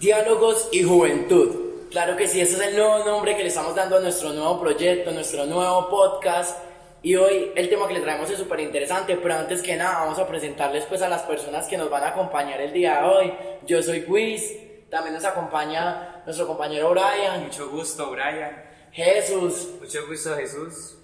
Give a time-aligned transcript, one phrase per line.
[0.00, 1.90] Diálogos y Juventud.
[1.90, 4.58] Claro que sí, ese es el nuevo nombre que le estamos dando a nuestro nuevo
[4.58, 6.56] proyecto, nuestro nuevo podcast.
[7.02, 10.18] Y hoy el tema que les traemos es súper interesante, pero antes que nada vamos
[10.18, 13.34] a presentarles pues a las personas que nos van a acompañar el día de hoy.
[13.66, 18.56] Yo soy Quiz, también nos acompaña nuestro compañero Brian, Mucho gusto, Brian.
[18.92, 20.96] Jesús, Mucho gusto, Jesús.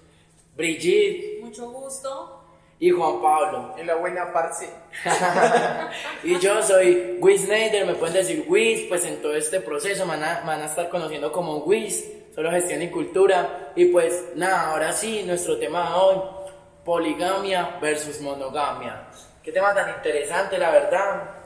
[0.55, 2.36] Brigitte Mucho gusto.
[2.79, 3.75] Y Juan Pablo.
[3.77, 4.69] En la buena parte.
[6.23, 10.17] Y yo soy Wiz Snyder, me pueden decir Wiz, pues en todo este proceso me
[10.17, 12.05] van a, me van a estar conociendo como Wiz,
[12.35, 13.71] solo gestión y cultura.
[13.75, 16.17] Y pues nada, ahora sí, nuestro tema de hoy,
[16.83, 19.07] poligamia versus monogamia.
[19.43, 21.36] Qué tema tan interesante, la verdad.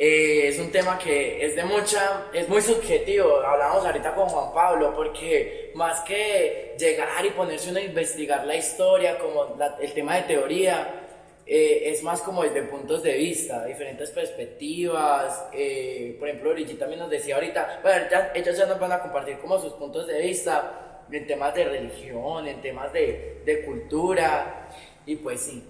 [0.00, 3.40] Eh, es un tema que es de mucha, es muy subjetivo.
[3.40, 8.54] Hablamos ahorita con Juan Pablo, porque más que llegar y ponerse uno a investigar la
[8.54, 11.04] historia, como la- el tema de teoría,
[11.44, 15.46] eh, es más como desde puntos de vista, diferentes perspectivas.
[15.52, 19.00] eh, por ejemplo, Brigitte también nos decía ahorita, bueno, ya- ellos ya nos van a
[19.00, 24.68] compartir como sus puntos de vista en temas de religión, en temas de, de cultura,
[25.06, 25.64] y pues sí.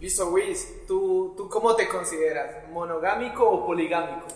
[0.00, 2.68] Listo, Wiz, ¿tú, ¿tú cómo te consideras?
[2.68, 4.26] ¿Monogámico o poligámico?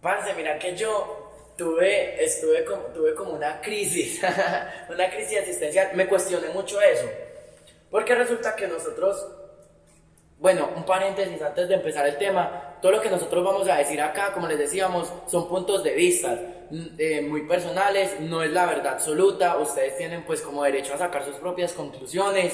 [0.00, 4.20] Parce, mira que yo tuve, estuve como, tuve como una crisis,
[4.90, 7.08] una crisis existencial, me cuestioné mucho eso,
[7.90, 9.26] porque resulta que nosotros,
[10.38, 14.00] bueno, un paréntesis antes de empezar el tema, todo lo que nosotros vamos a decir
[14.02, 16.38] acá, como les decíamos, son puntos de vista
[16.70, 20.98] mm, eh, muy personales, no es la verdad absoluta, ustedes tienen pues como derecho a
[20.98, 22.52] sacar sus propias conclusiones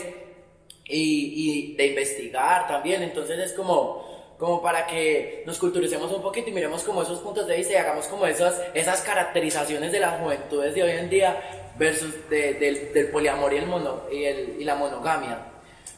[0.84, 6.50] y, y de investigar también, entonces es como, como para que nos culturicemos un poquito
[6.50, 10.20] y miremos como esos puntos de vista y hagamos como esas, esas caracterizaciones de las
[10.20, 11.40] juventudes de hoy en día
[11.76, 15.38] versus de- del, del poliamor y, el mono, y, el- y la monogamia.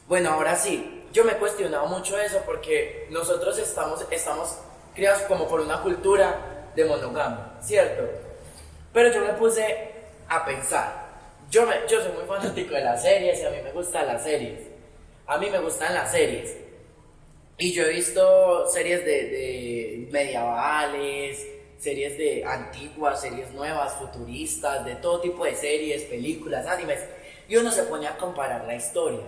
[0.07, 4.59] Bueno, ahora sí, yo me he cuestionado mucho eso porque nosotros estamos, estamos
[4.95, 8.03] criados como por una cultura de monogamia, ¿cierto?
[8.93, 9.65] Pero yo me puse
[10.29, 11.05] a pensar.
[11.51, 14.23] Yo, me, yo soy muy fanático de las series y a mí me gustan las
[14.23, 14.61] series.
[15.27, 16.57] A mí me gustan las series.
[17.57, 21.47] Y yo he visto series de, medievales,
[21.79, 27.01] series de antiguas, series nuevas, futuristas, de todo tipo de series, películas, animes.
[27.49, 29.25] Y uno se pone a comparar la historia.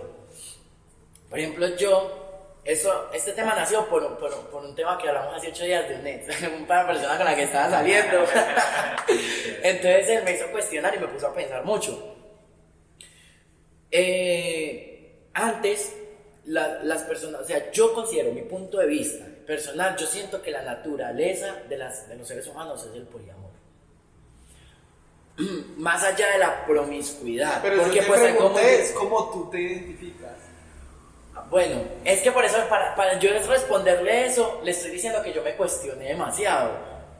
[1.29, 5.49] Por ejemplo, yo, eso, este tema nació por, por, por un tema que hablamos hace
[5.49, 8.17] ocho días de un una persona con la que estaba saliendo.
[9.63, 12.15] Entonces él me hizo cuestionar y me puso a pensar mucho.
[13.89, 14.96] Eh,
[15.37, 15.93] antes,
[16.45, 20.51] la- las personas, o sea, yo considero mi punto de vista personal, yo siento que
[20.51, 23.51] la naturaleza de, las, de los seres humanos es el poliamor.
[25.77, 27.61] Más allá de la promiscuidad.
[27.61, 30.31] Pero porque yo pues pregunté es cómo tú te identificas.
[31.49, 35.43] bueno, es que por eso, para, para yo responderle eso, le estoy diciendo que yo
[35.43, 36.71] me cuestioné demasiado.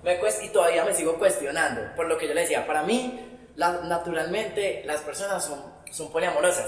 [0.03, 1.81] Me cuest- y todavía me sigo cuestionando.
[1.95, 3.19] Por lo que yo le decía, para mí,
[3.55, 5.61] la- naturalmente, las personas son,
[5.91, 6.67] son poliamorosas.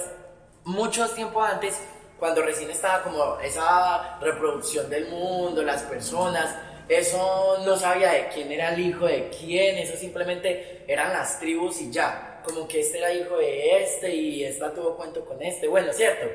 [0.70, 1.82] Mucho tiempo antes,
[2.20, 6.56] cuando recién estaba como esa reproducción del mundo, las personas,
[6.88, 11.82] eso no sabía de quién era el hijo de quién, eso simplemente eran las tribus
[11.82, 12.42] y ya.
[12.44, 15.68] Como que este era hijo de este y esta tuvo cuento con este.
[15.68, 16.28] Bueno, cierto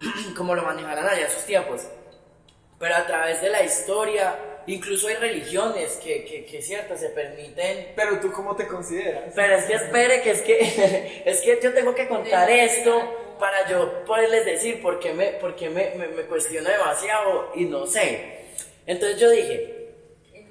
[0.38, 1.82] como lo manejarán allá en sus tiempos.
[2.78, 4.36] Pero a través de la historia,
[4.68, 7.92] incluso hay religiones que, que, que cierto, se permiten.
[7.94, 9.34] Pero tú cómo te consideras.
[9.34, 13.68] Pero es que espere, que es que, es que yo tengo que contar esto para
[13.68, 17.86] yo poderles decir por qué me, por qué me, me, me cuestiono demasiado y no
[17.86, 18.44] sé.
[18.86, 19.94] Entonces yo dije,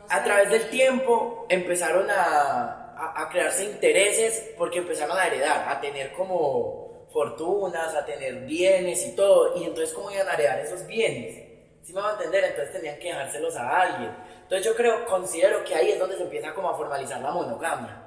[0.10, 5.80] a través del tiempo empezaron a, a, a crearse intereses porque empezaron a heredar, a
[5.80, 9.56] tener como fortunas, a tener bienes y todo.
[9.58, 11.48] Y entonces, ¿cómo iban a heredar esos bienes?
[11.84, 14.12] Si me van a entender, entonces tenían que dejárselos a alguien.
[14.44, 18.04] Entonces yo creo, considero que ahí es donde se empieza como a formalizar la monogamia.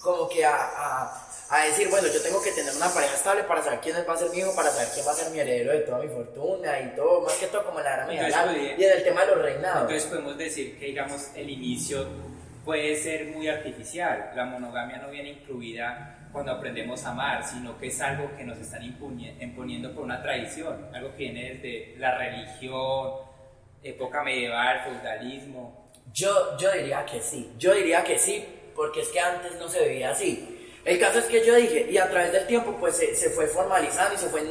[0.00, 3.62] Como que a, a, a decir, bueno, yo tengo que tener una pareja estable para
[3.62, 5.72] saber quién va a ser mi hijo, para saber quién va a ser mi heredero
[5.72, 8.78] de toda mi fortuna y todo, más que todo como en la era medieval Entonces,
[8.78, 9.82] y en el tema de los reinados.
[9.82, 12.06] Entonces podemos decir que, digamos, el inicio
[12.64, 14.32] puede ser muy artificial.
[14.34, 18.58] La monogamia no viene incluida cuando aprendemos a amar, sino que es algo que nos
[18.58, 23.12] están imponiendo por una tradición, algo que viene desde la religión,
[23.82, 25.90] época medieval, feudalismo.
[26.12, 28.44] Yo, yo diría que sí, yo diría que sí,
[28.74, 30.53] porque es que antes no se veía así.
[30.84, 33.46] El caso es que yo dije, y a través del tiempo pues se, se fue
[33.46, 34.42] formalizando y se fue,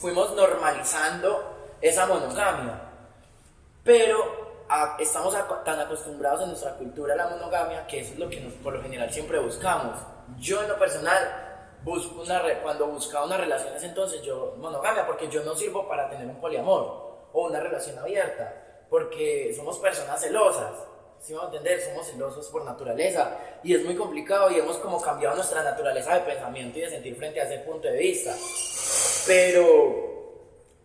[0.00, 2.80] fuimos normalizando esa monogamia.
[3.82, 8.18] Pero a- estamos aco- tan acostumbrados en nuestra cultura a la monogamia que eso es
[8.18, 9.96] lo que nos, por lo general siempre buscamos.
[10.38, 14.54] Yo en lo personal busco una re- cuando buscaba una relación en ese entonces yo
[14.58, 18.54] monogamia porque yo no sirvo para tener un poliamor o una relación abierta
[18.90, 20.72] porque somos personas celosas
[21.20, 25.00] si vamos a entender, somos celosos por naturaleza y es muy complicado y hemos como
[25.00, 28.34] cambiado nuestra naturaleza de pensamiento y de sentir frente a ese punto de vista.
[29.26, 30.38] Pero,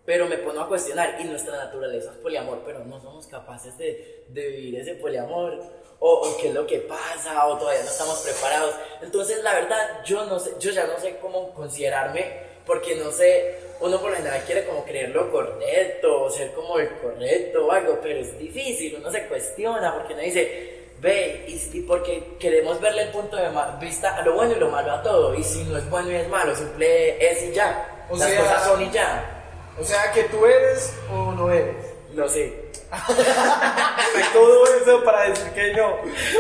[0.05, 4.25] pero me pongo a cuestionar y nuestra naturaleza es poliamor, pero no somos capaces de,
[4.27, 5.57] de vivir ese poliamor
[5.99, 8.75] o, o, qué es lo que pasa o todavía no estamos preparados.
[9.01, 13.55] Entonces la verdad yo no sé, yo ya no sé cómo considerarme porque no sé,
[13.79, 17.71] uno por lo general quiere como creer lo correcto, o ser como el correcto o
[17.71, 23.03] algo, pero es difícil, uno se cuestiona porque uno dice, ve, y, porque queremos verle
[23.03, 25.77] el punto de vista a lo bueno y lo malo a todo, y si no
[25.77, 28.89] es bueno y es malo, simple es y ya, O las sea- cosas son y
[28.91, 29.43] ya,
[29.79, 31.75] O sea, que tú eres o no eres.
[32.13, 32.65] no sé.
[34.33, 35.97] Todo eso para decir que no.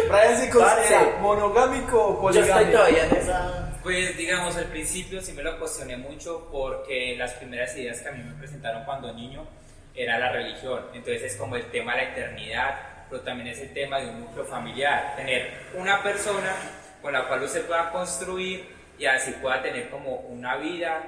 [0.07, 2.77] Brian se considera monogámico o Yo estoy poligámico.
[2.77, 3.64] todavía en esa...
[3.85, 8.13] Pues digamos, al principio sí me lo cuestioné mucho porque las primeras ideas que a
[8.13, 9.45] mí me presentaron cuando niño
[9.93, 10.87] era la religión.
[10.95, 12.79] Entonces es como el tema de la eternidad,
[13.11, 15.15] pero también es el tema de un núcleo familiar.
[15.15, 16.51] Tener una persona
[16.99, 18.67] con la cual usted pueda construir
[18.97, 21.03] y así pueda tener como una vida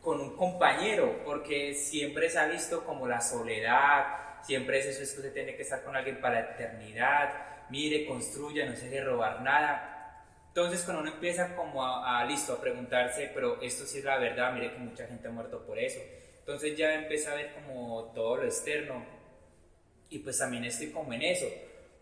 [0.00, 4.06] con un compañero, porque siempre se ha visto como la soledad,
[4.42, 7.30] siempre es eso, es que usted tiene que estar con alguien para la eternidad,
[7.68, 9.93] mire, construya, no se deje robar nada.
[10.54, 14.18] Entonces cuando uno empieza como a, a, listo, a preguntarse, pero esto sí es la
[14.18, 15.98] verdad, mire que mucha gente ha muerto por eso.
[16.38, 19.04] Entonces ya empieza a ver como todo lo externo
[20.10, 21.46] y pues también estoy como en eso.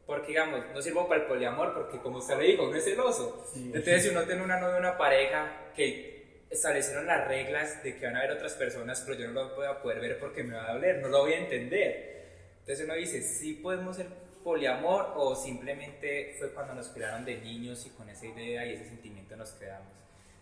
[0.05, 3.43] Porque digamos, no sirvo para el poliamor porque como usted le dijo, uno es celoso.
[3.57, 8.17] Entonces si uno tiene una novia una pareja que establecieron las reglas de que van
[8.17, 10.69] a haber otras personas, pero yo no lo voy a poder ver porque me va
[10.69, 12.23] a doler, no lo voy a entender.
[12.61, 14.09] Entonces uno dice, sí podemos ser
[14.43, 18.87] poliamor o simplemente fue cuando nos crearon de niños y con esa idea y ese
[18.87, 19.89] sentimiento nos quedamos.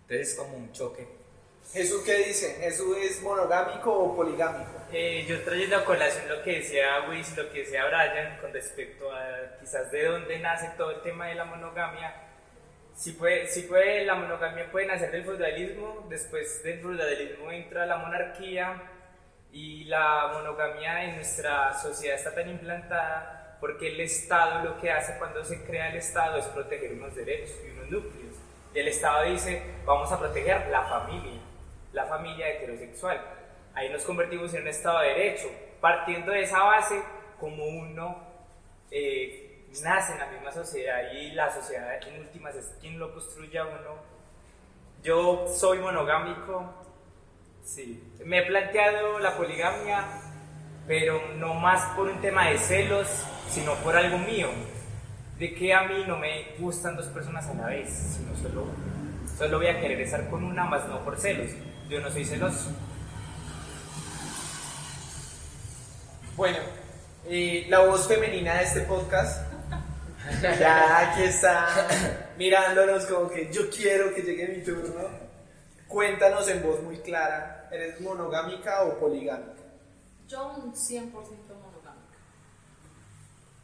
[0.02, 1.06] Entonces es como un choque.
[1.72, 2.56] ¿Jesús qué dice?
[2.60, 4.72] ¿Jesús es monogámico o poligámico?
[4.92, 9.12] Eh, yo trayendo a colación lo que decía Wiz, lo que decía Brian con respecto
[9.12, 12.12] a quizás de dónde nace todo el tema de la monogamia.
[12.92, 17.98] Si puede, si puede, la monogamia puede nacer del feudalismo, después del feudalismo entra la
[17.98, 18.82] monarquía
[19.52, 25.18] y la monogamia en nuestra sociedad está tan implantada porque el Estado lo que hace
[25.18, 28.36] cuando se crea el Estado es proteger unos derechos y unos núcleos.
[28.74, 31.40] Y el Estado dice, vamos a proteger la familia,
[31.92, 33.20] la familia heterosexual.
[33.74, 35.48] Ahí nos convertimos en un Estado de Derecho.
[35.80, 37.02] Partiendo de esa base,
[37.38, 38.16] como uno
[38.90, 43.58] eh, nace en la misma sociedad y la sociedad en últimas es quien lo construye
[43.58, 44.10] a uno.
[45.02, 46.74] Yo soy monogámico,
[47.64, 48.02] sí.
[48.24, 50.04] Me he planteado la poligamia,
[50.86, 54.48] pero no más por un tema de celos, sino por algo mío.
[55.38, 58.66] De que a mí no me gustan dos personas a la vez, sino solo.
[59.38, 61.50] Solo voy a querer estar con una, más no por celos.
[61.88, 62.70] Yo no soy celoso.
[66.36, 66.58] Bueno,
[67.26, 69.46] eh, la voz femenina de este podcast.
[70.42, 71.66] Ya aquí está
[72.36, 75.08] mirándonos como que yo quiero que llegue mi turno.
[75.88, 79.62] Cuéntanos en voz muy clara, ¿eres monogámica o poligámica?
[80.28, 81.49] Yo un 100% monogámica.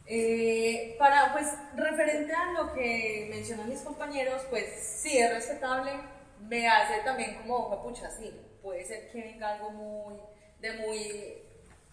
[0.09, 5.91] Eh, para, pues, referente a lo que mencionan mis compañeros, pues sí, es respetable.
[6.39, 8.31] Me hace también como, "Jue pucha, sí,
[8.61, 10.15] puede ser que venga algo muy,
[10.61, 11.43] de muy,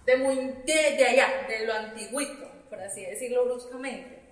[0.07, 4.23] de muy, de, de allá, de lo antiguito, por así decirlo bruscamente.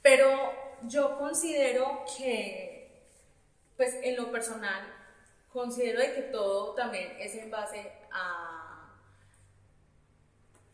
[0.00, 0.52] Pero
[0.84, 3.10] yo considero que,
[3.76, 4.82] pues, en lo personal,
[5.52, 8.72] considero de que todo también es en base a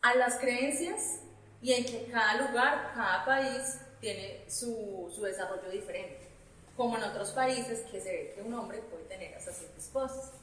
[0.01, 1.22] a las creencias
[1.63, 6.27] y en que cada lugar, cada país tiene su, su desarrollo diferente.
[6.75, 10.33] Como en otros países que se ve que un hombre puede tener hasta siete esposas.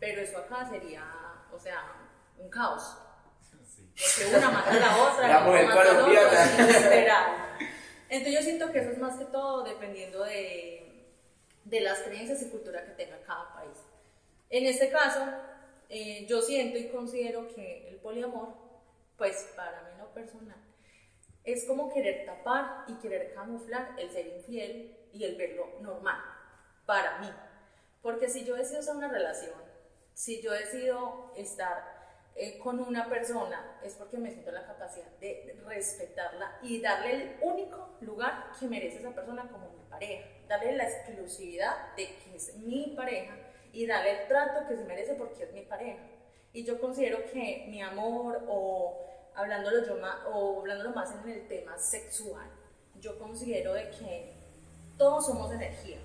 [0.00, 1.04] Pero eso acá sería,
[1.52, 1.80] o sea,
[2.38, 2.96] un caos.
[3.70, 7.56] Porque una mata a la otra, La mujer colombiana.
[8.08, 11.06] Entonces yo siento que eso es más que todo dependiendo de,
[11.64, 13.78] de las creencias y cultura que tenga cada país.
[14.50, 15.20] En este caso,
[15.88, 18.48] eh, yo siento y considero que el poliamor,
[19.16, 20.58] pues para mí personal,
[21.44, 26.20] es como querer tapar y querer camuflar el ser infiel y el verlo normal,
[26.84, 27.30] para mí.
[28.02, 29.54] Porque si yo decido hacer una relación,
[30.12, 31.98] si yo decido estar
[32.34, 37.36] eh, con una persona, es porque me siento la capacidad de respetarla y darle el
[37.40, 42.56] único lugar que merece esa persona como mi pareja, darle la exclusividad de que es
[42.58, 43.36] mi pareja
[43.72, 45.98] y darle el trato que se merece porque es mi pareja.
[46.52, 49.04] Y yo considero que mi amor o
[49.38, 52.46] hablándolo, yo ma- o hablándolo más en el tema sexual,
[53.00, 54.32] yo considero de que
[54.96, 55.98] todos somos energía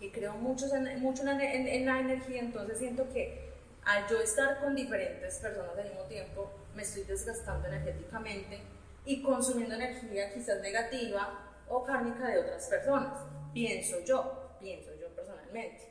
[0.00, 0.66] y creo mucho
[0.98, 3.52] mucho en, en- en la energía, entonces siento que
[3.84, 8.60] al yo estar con diferentes personas al mismo tiempo, me estoy desgastando energéticamente
[9.04, 13.18] y consumiendo energía quizás negativa o kármica de otras personas.
[13.52, 15.88] Pienso yo, pienso yo personalmente.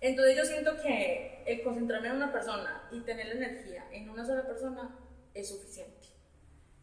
[0.00, 4.24] Entonces yo siento que el concentrarme en una persona y tener la energía en una
[4.24, 4.90] sola persona
[5.34, 6.08] es suficiente.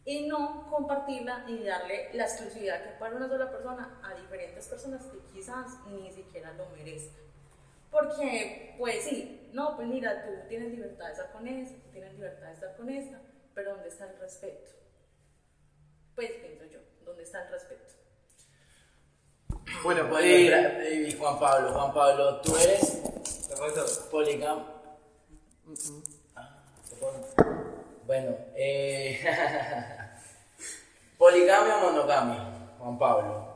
[0.04, 5.04] Y no compartirla ni darle la exclusividad que para una sola persona a diferentes personas
[5.04, 7.20] que quizás ni siquiera lo merezcan.
[7.90, 12.12] Porque, pues sí, no, pues mira, tú tienes libertad de estar con esta, tú tienes
[12.14, 13.20] libertad de estar con esta,
[13.54, 14.70] pero ¿dónde está el respeto?
[16.14, 17.94] Pues pienso yo, ¿dónde está el respeto?
[19.82, 23.02] Bueno, pues, y Juan Pablo, Juan Pablo, tú eres
[23.48, 24.10] ¿Qué pasó?
[24.10, 24.64] poligam.
[26.34, 26.62] Ah,
[28.08, 29.20] Bueno, eh,
[31.18, 32.42] poligamia o monogamia,
[32.78, 33.54] Juan Pablo.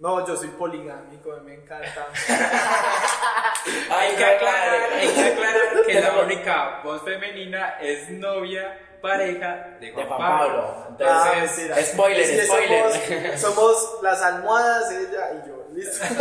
[0.00, 2.08] No, yo soy poligámico, me encanta.
[3.90, 9.86] Hay que aclarar, hay que aclarar que la única voz femenina es novia, pareja de
[9.86, 10.26] De Juan Pablo.
[10.26, 10.96] Pablo.
[11.08, 11.82] Ah, Entonces, mentira.
[11.84, 13.38] spoiler, spoiler.
[13.38, 15.63] Somos, somos las almohadas, ella y yo.
[15.74, 16.04] ¿Listo?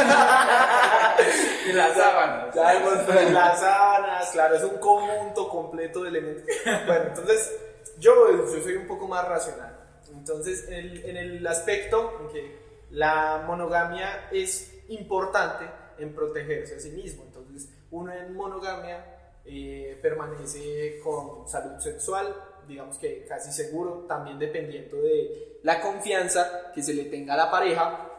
[1.69, 2.55] Y las sábanas.
[2.55, 6.43] Ya hemos las sábanas, claro, es un conjunto completo de elementos.
[6.85, 7.55] Bueno, entonces
[7.99, 9.77] yo, yo soy un poco más racional.
[10.11, 12.57] Entonces, en el, en el aspecto en que
[12.89, 15.65] la monogamia es importante
[15.97, 17.23] en protegerse a sí mismo.
[17.23, 19.05] Entonces, uno en monogamia
[19.45, 22.35] eh, permanece con salud sexual,
[22.67, 27.51] digamos que casi seguro, también dependiendo de la confianza que se le tenga a la
[27.51, 28.09] pareja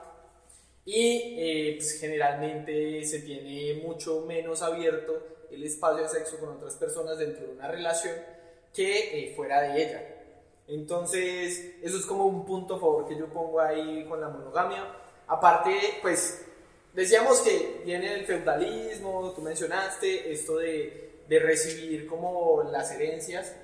[0.85, 6.75] y eh, pues, generalmente se tiene mucho menos abierto el espacio de sexo con otras
[6.75, 8.15] personas dentro de una relación
[8.73, 10.11] que eh, fuera de ella.
[10.67, 14.85] Entonces, eso es como un punto a favor que yo pongo ahí con la monogamia.
[15.27, 15.73] Aparte,
[16.03, 16.45] pues,
[16.93, 23.55] decíamos que viene el feudalismo, tú mencionaste esto de, de recibir como las herencias,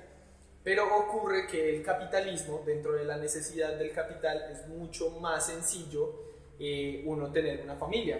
[0.63, 6.30] pero ocurre que el capitalismo, dentro de la necesidad del capital, es mucho más sencillo
[6.63, 8.19] eh, uno tener una familia.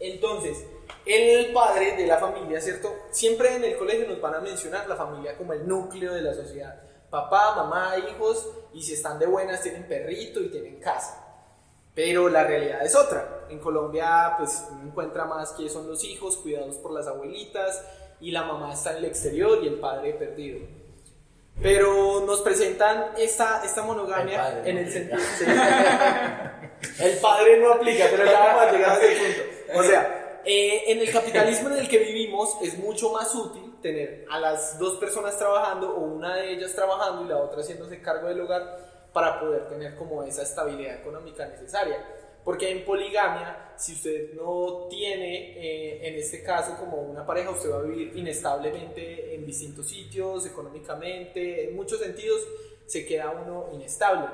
[0.00, 0.64] Entonces,
[1.04, 2.92] el padre de la familia, ¿cierto?
[3.10, 6.34] Siempre en el colegio nos van a mencionar la familia como el núcleo de la
[6.34, 6.82] sociedad.
[7.08, 11.22] Papá, mamá, hijos, y si están de buenas tienen perrito y tienen casa.
[11.94, 13.46] Pero la realidad es otra.
[13.48, 17.82] En Colombia, pues uno encuentra más que son los hijos cuidados por las abuelitas
[18.20, 20.66] y la mamá está en el exterior y el padre perdido.
[21.62, 25.18] Pero nos presentan esta, esta monogamia El padre, en el sentido.
[27.00, 29.78] el padre no aplica, pero ya vamos a llegar a ese punto.
[29.78, 34.24] O sea, eh, en el capitalismo en el que vivimos es mucho más útil tener
[34.30, 38.28] a las dos personas trabajando o una de ellas trabajando y la otra haciéndose cargo
[38.28, 42.04] del hogar para poder tener como esa estabilidad económica necesaria.
[42.44, 47.72] Porque en poligamia, si usted no tiene, eh, en este caso, como una pareja, usted
[47.72, 52.40] va a vivir inestablemente en distintos sitios, económicamente, en muchos sentidos,
[52.86, 54.28] se queda uno inestable.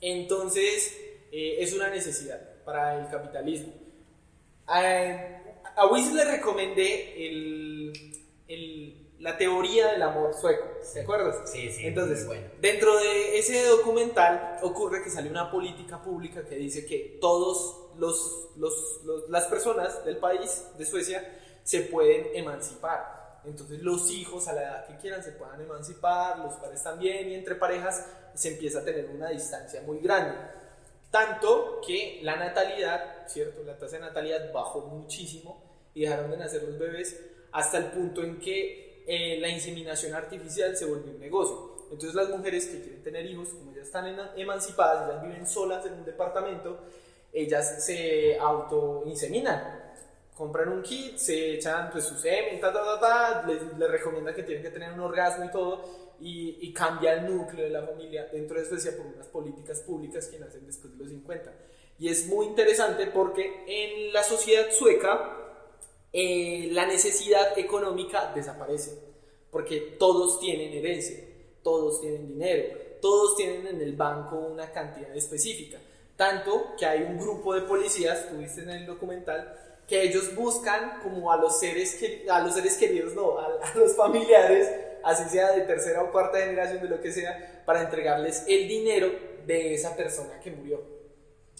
[0.00, 0.98] Entonces,
[1.32, 3.72] eh, es una necesidad para el capitalismo.
[4.66, 4.80] A,
[5.76, 7.92] a Wies le recomendé el,
[8.48, 11.48] el- la teoría del amor sueco, ¿te acuerdas?
[11.48, 12.44] Sí, sí, Entonces, bueno.
[12.60, 18.48] dentro de ese documental ocurre que sale una política pública que dice que todos los,
[18.56, 23.40] los- los- las personas del país, de Suecia, se pueden emancipar.
[23.44, 27.34] Entonces los hijos a la edad que quieran se puedan emancipar, los padres también, y
[27.34, 30.34] entre parejas se empieza a tener una distancia muy grande.
[31.12, 33.62] Tanto que la natalidad, ¿cierto?
[33.62, 37.20] La tasa de natalidad bajó muchísimo y dejaron de nacer los bebés
[37.52, 41.72] hasta el punto en que eh, la inseminación artificial se volvió un negocio.
[41.90, 45.92] Entonces las mujeres que quieren tener hijos, como ya están emancipadas, ellas viven solas en
[45.92, 46.78] un departamento,
[47.30, 49.82] ellas se auto-inseminan.
[50.34, 52.58] Compran un kit, se echan pues, su semen,
[53.46, 55.84] les, les recomienda que tienen que tener un orgasmo y todo,
[56.22, 60.28] y, y cambia el núcleo de la familia dentro de Suecia por unas políticas públicas
[60.28, 61.52] que nacen después de los 50.
[61.98, 65.42] Y es muy interesante porque en la sociedad sueca
[66.12, 68.98] eh, la necesidad económica desaparece,
[69.50, 71.24] porque todos tienen herencia,
[71.62, 75.78] todos tienen dinero, todos tienen en el banco una cantidad específica.
[76.16, 81.30] Tanto que hay un grupo de policías, tuviste en el documental, que ellos buscan como
[81.30, 84.72] a los seres, que, a los seres queridos, no, a, a los familiares,
[85.04, 89.12] así sea de tercera o cuarta generación, de lo que sea, para entregarles el dinero
[89.44, 90.82] de esa persona que murió.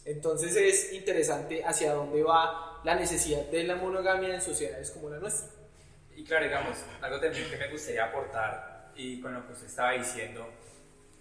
[0.06, 5.18] Entonces es interesante hacia dónde va la necesidad de la monogamia en sociedades como la
[5.18, 5.50] nuestra.
[6.16, 9.92] Y claro, digamos, algo también que me gustaría aportar y con lo que usted estaba
[9.92, 10.48] diciendo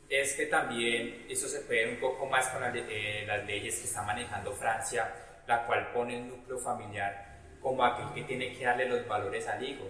[0.08, 4.02] es que también eso se puede un poco más con eh, las leyes que está
[4.02, 5.14] manejando Francia,
[5.48, 7.32] la cual pone el núcleo familiar
[7.62, 9.86] como aquel que tiene que darle los valores al hijo.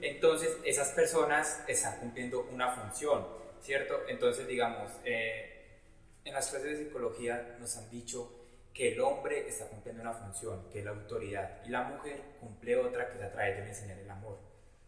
[0.00, 3.26] Entonces, esas personas están cumpliendo una función,
[3.60, 4.02] ¿cierto?
[4.08, 5.80] Entonces, digamos, eh,
[6.24, 8.38] en las clases de psicología nos han dicho
[8.72, 12.76] que el hombre está cumpliendo una función, que es la autoridad, y la mujer cumple
[12.76, 14.38] otra, que es a través de enseñar el amor.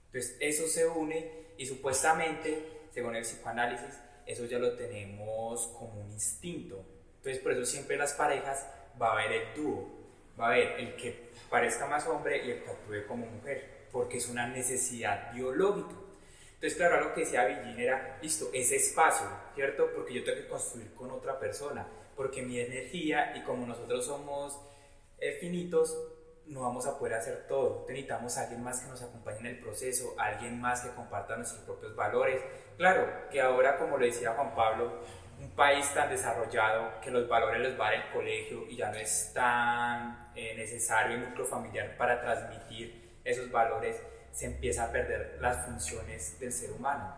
[0.06, 6.10] Entonces, eso se une y supuestamente, según el psicoanálisis, eso ya lo tenemos como un
[6.10, 6.84] instinto.
[7.16, 8.66] Entonces, por eso siempre las parejas
[9.00, 9.88] va a haber el dúo,
[10.38, 14.18] va a haber el que parezca más hombre y el que actúe como mujer, porque
[14.18, 15.94] es una necesidad biológica.
[16.54, 19.90] Entonces, claro, lo que decía Villín era, listo, ese espacio, ¿cierto?
[19.94, 21.86] Porque yo tengo que construir con otra persona,
[22.16, 24.58] porque mi energía y como nosotros somos
[25.18, 25.96] eh, finitos,
[26.46, 27.84] no vamos a poder hacer todo.
[27.88, 31.62] Necesitamos a alguien más que nos acompañe en el proceso, alguien más que comparta nuestros
[31.62, 32.42] propios valores.
[32.76, 35.00] Claro, que ahora, como lo decía Juan Pablo,
[35.38, 39.32] un país tan desarrollado que los valores los va el colegio y ya no es
[39.34, 44.00] tan eh, necesario el núcleo familiar para transmitir esos valores,
[44.32, 47.14] se empieza a perder las funciones del ser humano.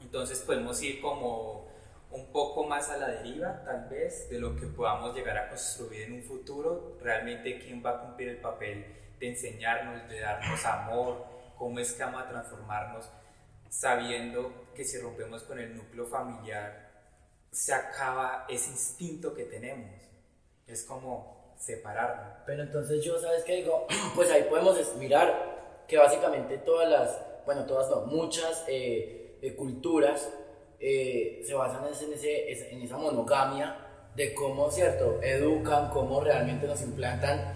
[0.00, 1.68] Entonces podemos ir como
[2.10, 6.02] un poco más a la deriva, tal vez, de lo que podamos llegar a construir
[6.02, 8.86] en un futuro, realmente quién va a cumplir el papel
[9.18, 13.10] de enseñarnos, de darnos amor, cómo es que vamos a transformarnos,
[13.68, 16.87] sabiendo que si rompemos con el núcleo familiar,
[17.58, 19.90] se acaba ese instinto que tenemos.
[20.64, 22.34] Es como separarnos.
[22.46, 23.84] Pero entonces yo, ¿sabes qué digo?
[24.14, 30.28] Pues ahí podemos mirar que básicamente todas las, bueno, todas no, muchas eh, eh, culturas
[30.78, 33.76] eh, se basan en, ese, en esa monogamia
[34.14, 37.54] de cómo, ¿cierto?, educan, cómo realmente nos implantan,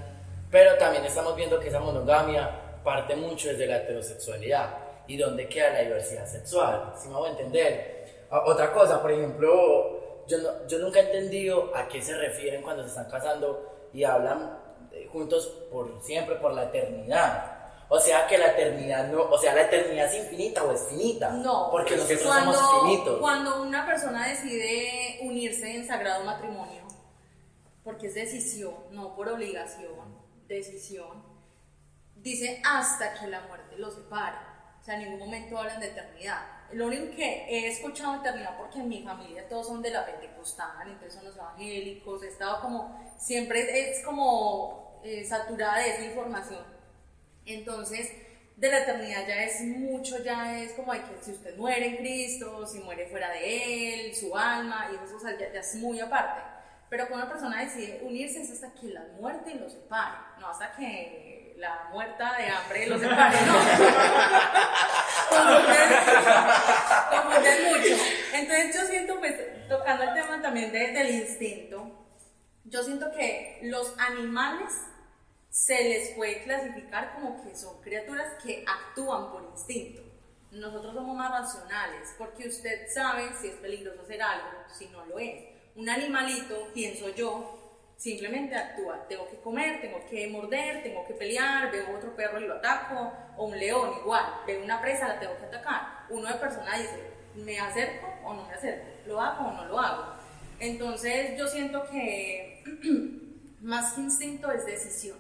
[0.51, 5.75] pero también estamos viendo que esa monogamia parte mucho desde la heterosexualidad y dónde queda
[5.75, 8.03] la diversidad sexual, si me voy a entender.
[8.33, 9.82] Otra cosa, por ejemplo,
[10.39, 14.59] yo, yo nunca he entendido a qué se refieren cuando se están casando y hablan
[14.93, 17.59] eh, juntos por siempre, por la eternidad.
[17.89, 21.31] O sea que la eternidad no, o sea, la eternidad es infinita o es finita.
[21.31, 23.21] No, porque nosotros cuando, somos finitos.
[23.21, 26.83] Cuando una persona decide unirse en sagrado matrimonio,
[27.85, 30.19] porque es decisión, no por obligación,
[30.49, 31.23] decisión,
[32.17, 34.39] dice hasta que la muerte los separe.
[34.81, 36.62] O sea, en ningún momento hablan de eternidad.
[36.75, 40.89] Lo único que he escuchado eternidad, porque en mi familia todos son de la pentecostal,
[40.89, 46.73] entonces son los evangélicos, he estado como, siempre es como eh, saturada de esa información
[47.47, 48.13] entonces,
[48.57, 51.97] de la eternidad ya es mucho, ya es como hay que si usted muere en
[51.97, 56.41] Cristo, si muere fuera de Él, su alma, y eso ya, es muy aparte.
[56.89, 60.73] Pero cuando una persona decide unirse es hasta que la muerte lo separe, no hasta
[60.77, 63.55] que la muerta de hambre lo separe, no.
[67.23, 68.03] confunden, mucho.
[68.35, 72.05] Entonces yo siento, pues, tocando el tema también del instinto,
[72.65, 74.73] yo siento que los animales
[75.51, 80.03] se les puede clasificar como que son criaturas que actúan por instinto.
[80.51, 85.21] Nosotros somos más racionales porque usted sabe si es peligroso hacer algo, si no lo
[85.21, 85.45] es.
[85.77, 87.62] Un animalito, pienso yo,
[87.97, 89.07] simplemente actúa.
[89.09, 93.13] Tengo que comer, tengo que morder, tengo que pelear, veo otro perro y lo ataco,
[93.37, 96.07] o un león igual, veo una presa, la tengo que atacar.
[96.11, 98.87] Uno de persona dice, ¿me acerco o no me acerco?
[99.07, 100.15] ¿Lo hago o no lo hago?
[100.59, 102.63] Entonces yo siento que
[103.61, 105.19] más que instinto es decisión.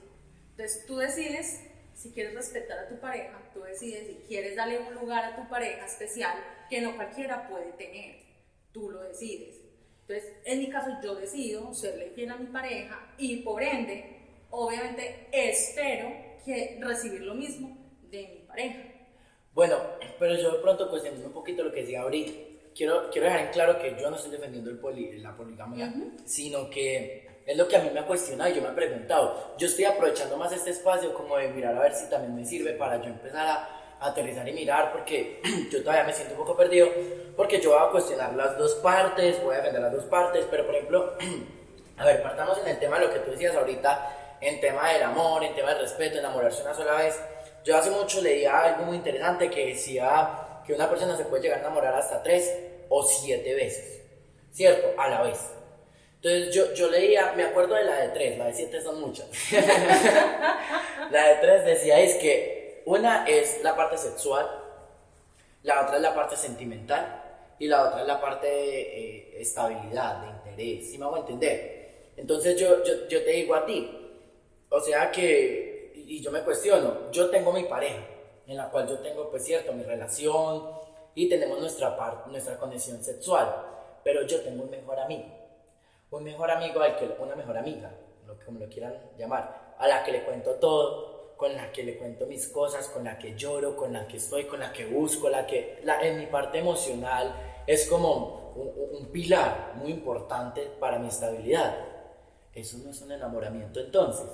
[0.50, 4.94] Entonces tú decides si quieres respetar a tu pareja, tú decides si quieres darle un
[4.94, 6.36] lugar a tu pareja especial
[6.68, 8.16] que no cualquiera puede tener,
[8.72, 9.61] tú lo decides.
[10.02, 14.18] Entonces, en mi caso yo decido serle fiel a mi pareja y por ende,
[14.50, 16.08] obviamente espero
[16.44, 17.76] que recibir lo mismo
[18.10, 18.80] de mi pareja.
[19.54, 19.76] Bueno,
[20.18, 22.32] pero yo de pronto cuestionando un poquito lo que decía ahorita,
[22.74, 27.42] quiero, quiero dejar en claro que yo no estoy defendiendo el la poligamia, sino que
[27.46, 29.54] es lo que a mí me ha cuestionado y yo me he preguntado.
[29.58, 32.72] Yo estoy aprovechando más este espacio como de mirar a ver si también me sirve
[32.72, 36.88] para yo empezar a, aterrizar y mirar porque yo todavía me siento un poco perdido
[37.36, 40.66] porque yo voy a cuestionar las dos partes, voy a defender las dos partes, pero
[40.66, 41.16] por ejemplo,
[41.98, 45.02] a ver, partamos en el tema de lo que tú decías ahorita, en tema del
[45.02, 47.18] amor, en tema del respeto, enamorarse una sola vez.
[47.64, 51.58] Yo hace mucho leía algo muy interesante que decía que una persona se puede llegar
[51.58, 52.52] a enamorar hasta tres
[52.88, 54.02] o siete veces,
[54.50, 55.00] ¿cierto?
[55.00, 55.38] A la vez.
[56.16, 59.26] Entonces yo, yo leía, me acuerdo de la de tres, la de siete son muchas.
[61.10, 64.46] la de tres decía es que una es la parte sexual,
[65.62, 70.22] la otra es la parte sentimental y la otra es la parte de eh, estabilidad,
[70.22, 72.10] de interés, si me hago entender?
[72.16, 73.90] Entonces yo, yo, yo te digo a ti,
[74.68, 78.02] o sea que, y yo me cuestiono, yo tengo mi pareja,
[78.46, 80.68] en la cual yo tengo, pues cierto, mi relación
[81.14, 83.54] y tenemos nuestra, parte, nuestra conexión sexual,
[84.02, 85.42] pero yo tengo un mejor amigo
[86.12, 87.90] un mejor amigo al que, una mejor amiga,
[88.26, 91.98] lo, como lo quieran llamar, a la que le cuento todo, con la que le
[91.98, 95.28] cuento mis cosas, con la que lloro, con la que estoy, con la que busco,
[95.28, 97.34] la que, en mi parte emocional,
[97.66, 101.74] es como un, pilar muy importante para mi estabilidad.
[102.54, 104.28] Eso no es un enamoramiento entonces.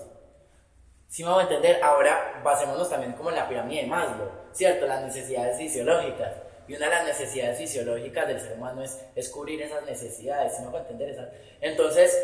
[1.07, 4.87] Si me vamos a entender, ahora basémonos también como en la pirámide de Maslow, ¿cierto?
[4.87, 6.35] Las necesidades fisiológicas.
[6.69, 10.61] Y una de las necesidades fisiológicas del ser humano es, es cubrir esas necesidades, si
[10.61, 11.31] me hago entender esas.
[11.63, 12.15] Entonces,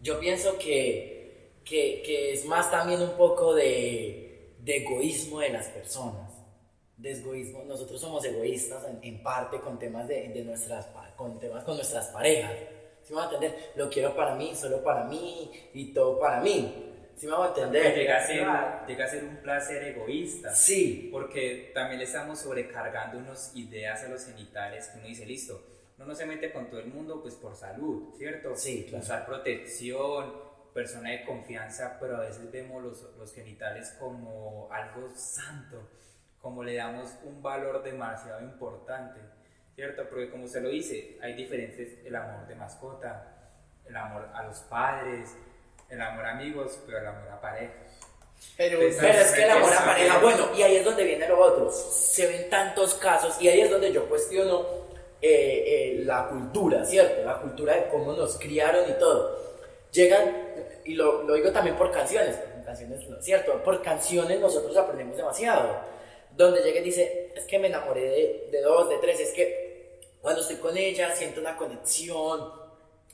[0.00, 1.15] yo pienso que,
[1.66, 6.32] que, que es más también un poco de, de egoísmo de las personas.
[6.96, 7.64] De egoísmo.
[7.64, 12.06] Nosotros somos egoístas en, en parte con temas, de, de nuestras, con temas con nuestras
[12.08, 12.52] parejas.
[13.02, 16.40] Si me van a entender, lo quiero para mí, solo para mí y todo para
[16.40, 16.92] mí.
[17.16, 17.96] Si me van a entender.
[17.96, 18.46] llega, a ser,
[18.86, 20.54] llega a ser un placer egoísta.
[20.54, 25.60] Sí, Porque también le estamos sobrecargando unas ideas a los genitales que uno dice, listo,
[25.98, 28.54] no se mete con todo el mundo pues por salud, ¿cierto?
[28.54, 29.02] Sí, claro.
[29.02, 30.46] Usar protección,
[30.76, 35.88] persona de confianza, pero a veces vemos los, los genitales como algo santo,
[36.38, 39.18] como le damos un valor demasiado importante,
[39.74, 40.06] ¿cierto?
[40.08, 43.36] Porque como usted lo dice, hay diferentes, el amor de mascota,
[43.86, 45.34] el amor a los padres,
[45.88, 47.72] el amor a amigos, pero el amor a pareja.
[48.58, 51.40] Pero, Pero es que el amor a pareja, bueno, y ahí es donde viene lo
[51.40, 51.70] otro.
[51.70, 54.66] Se ven tantos casos, y ahí es donde yo cuestiono
[55.22, 57.24] eh, eh, la cultura, ¿cierto?
[57.24, 59.46] La cultura de cómo nos criaron y todo.
[59.90, 60.46] Llegan,
[60.86, 63.62] y lo, lo digo también por canciones, en canciones, no, ¿cierto?
[63.62, 65.96] Por canciones nosotros aprendemos demasiado.
[66.36, 70.00] Donde llega y dice, es que me enamoré de, de dos, de tres, es que
[70.20, 72.52] cuando estoy con ella siento una conexión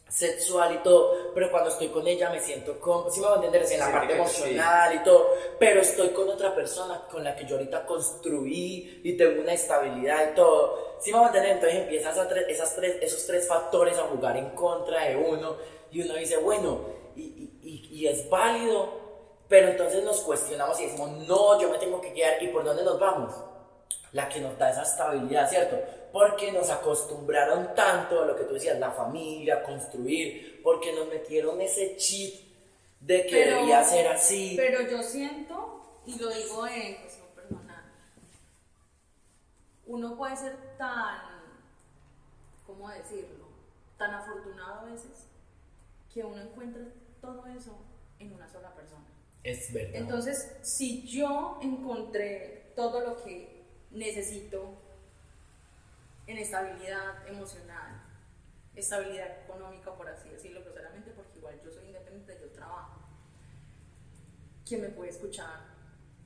[0.08, 3.36] sexual y todo, pero cuando estoy con ella me siento como, si me va a
[3.36, 4.18] entender, en la Sí, parte que sí.
[4.42, 9.16] emocional y todo, pero estoy con otra persona con la que yo ahorita construí y
[9.16, 10.96] tengo una estabilidad y todo.
[11.00, 14.02] Si me va a entender, entonces empiezan esas tres, esas tres, esos tres factores a
[14.02, 15.56] jugar en contra de uno
[15.90, 16.80] y uno dice, bueno,
[17.16, 19.00] y, y- y- y es válido,
[19.48, 22.84] pero entonces nos cuestionamos y decimos, no, yo me tengo que quedar, ¿y por dónde
[22.84, 23.34] nos vamos?
[24.12, 25.78] la que nos da esa estabilidad, ¿cierto?
[26.12, 31.58] Porque nos acostumbraron tanto a lo que tú decías, la familia, construir, porque nos metieron
[31.62, 32.34] ese chip
[33.00, 34.52] de que Pero- debía ser así.
[34.54, 37.84] Pero yo siento, y lo digo en cuestión personal,
[39.86, 41.18] uno puede ser tan,
[42.66, 43.46] ¿cómo decirlo?
[43.96, 45.26] Tan afortunado a veces
[46.12, 46.82] que uno encuentra
[47.22, 47.78] todo eso
[48.18, 49.06] en una sola persona.
[49.44, 49.94] es verdad.
[49.94, 54.74] Entonces, si yo encontré todo lo que necesito
[56.26, 58.02] en estabilidad emocional,
[58.74, 63.00] estabilidad económica, por así decirlo, groseramente, porque igual yo soy independiente, yo trabajo.
[64.66, 65.60] ¿Quién me puede escuchar?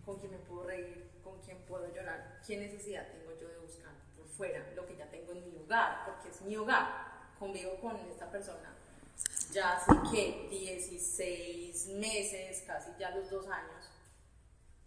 [0.04, 1.10] ¿Con quién me puedo reír?
[1.22, 2.40] ¿Con quién puedo llorar?
[2.46, 6.06] ¿Qué necesidad tengo yo de buscar por fuera lo que ya tengo en mi hogar?
[6.06, 7.34] Porque es mi hogar.
[7.38, 8.76] Convivo con esta persona
[9.52, 13.84] ya hace que 16 meses, casi ya los dos años,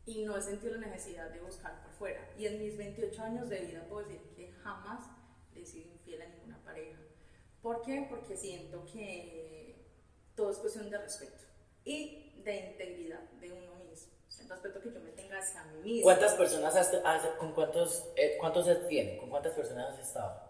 [0.06, 2.22] y no he sentido la necesidad de buscar por fuera.
[2.38, 5.06] Y en mis 28 años de vida puedo decir que jamás
[5.56, 6.98] he sido infiel a ninguna pareja.
[7.62, 8.06] ¿Por qué?
[8.10, 9.86] Porque siento que
[10.36, 11.44] todo es cuestión de respeto
[11.86, 14.14] y de integridad de uno mismo.
[14.28, 16.04] O sea, el respeto que yo me tenga hacia mí mismo.
[16.04, 19.18] ¿Cuántas personas has, has- con cuántos, eh, cuántos has tiene?
[19.18, 20.49] ¿Con cuántas personas has estado?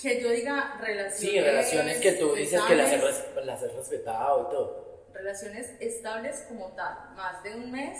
[0.00, 1.16] Que yo diga relaciones.
[1.18, 5.04] Sí, relaciones que tú dices que las res- las has respetado y todo.
[5.12, 6.96] Relaciones estables como tal.
[7.14, 7.98] Más de un mes,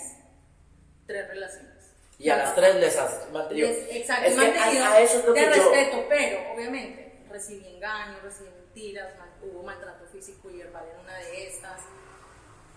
[1.07, 1.71] tres relaciones.
[2.19, 3.69] Y a las tres les has mantenido.
[3.69, 4.43] Exacto, Es a-
[4.95, 9.31] a eso es lo de que yo- respeto, pero obviamente recibí engaños, recibí mentiras, mal-
[9.43, 11.81] hubo maltrato físico y verbal en una de estas.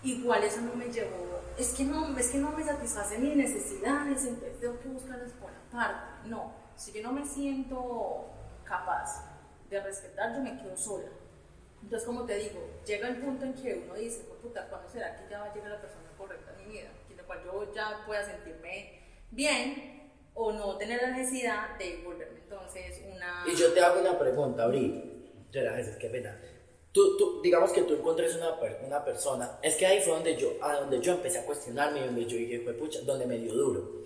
[0.02, 4.24] Igual eso no me llevó, es que no, es que no me satisface mis necesidades,
[4.26, 6.28] entonces tengo que buscarlas por aparte.
[6.28, 8.30] No, si yo no me siento
[8.64, 9.24] capaz
[9.68, 11.08] de respetar, yo me quedo sola.
[11.82, 15.16] Entonces, como te digo, llega el punto en que uno dice, "Pues, puta, ¿cuándo será
[15.16, 16.88] que ya va a llegar la persona correcta en mi vida?
[17.10, 19.00] En la cual yo ya pueda sentirme
[19.30, 23.44] bien o no tener la necesidad de volverme entonces una...
[23.46, 25.30] Y yo te hago una pregunta, Abril.
[25.50, 26.36] Yo a veces, qué pena.
[26.92, 28.54] Tú, tú, digamos que tú encontres una,
[28.86, 29.58] una persona.
[29.62, 32.60] Es que ahí fue donde yo, a donde yo empecé a cuestionarme donde yo dije,
[32.60, 34.04] pucha, donde me dio duro.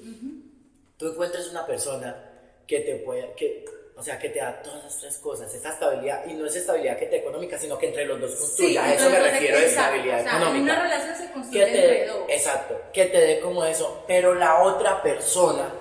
[0.96, 2.24] Tú encuentres una persona
[2.66, 3.64] que te puede, que,
[3.98, 6.96] o sea, que te da todas las tres cosas, esa estabilidad, y no es estabilidad
[6.96, 8.84] que te económica, sino que entre los dos construya.
[8.84, 10.62] a eso me refiero exacto, estabilidad o sea, económica.
[10.62, 12.22] Una relación se que construye te entre dé, dos.
[12.28, 15.72] exacto, que te dé como eso, pero la otra persona,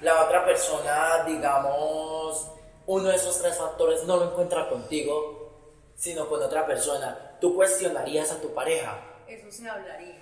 [0.00, 2.48] la otra persona, digamos,
[2.86, 5.52] uno de esos tres factores no lo encuentra contigo,
[5.94, 10.16] sino con otra persona, tú cuestionarías a tu pareja, Eso se hablaría.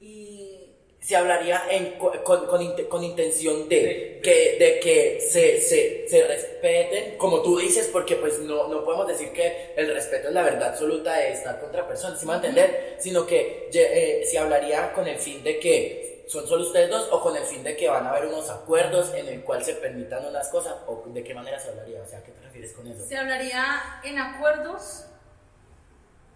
[0.00, 0.55] Y
[1.00, 7.16] se hablaría en, con, con, con intención de, que, de que se, se, se respeten,
[7.16, 10.70] como tú dices, porque pues no, no podemos decir que el respeto es la verdad
[10.70, 12.96] absoluta de estar con otra persona, ¿sí me entender?
[12.98, 17.20] Sino que eh, se hablaría con el fin de que son solo ustedes dos o
[17.20, 20.26] con el fin de que van a haber unos acuerdos en el cual se permitan
[20.26, 22.02] unas cosas o de qué manera se hablaría?
[22.02, 23.06] O sea, ¿a qué te refieres con eso?
[23.06, 25.04] Se hablaría en acuerdos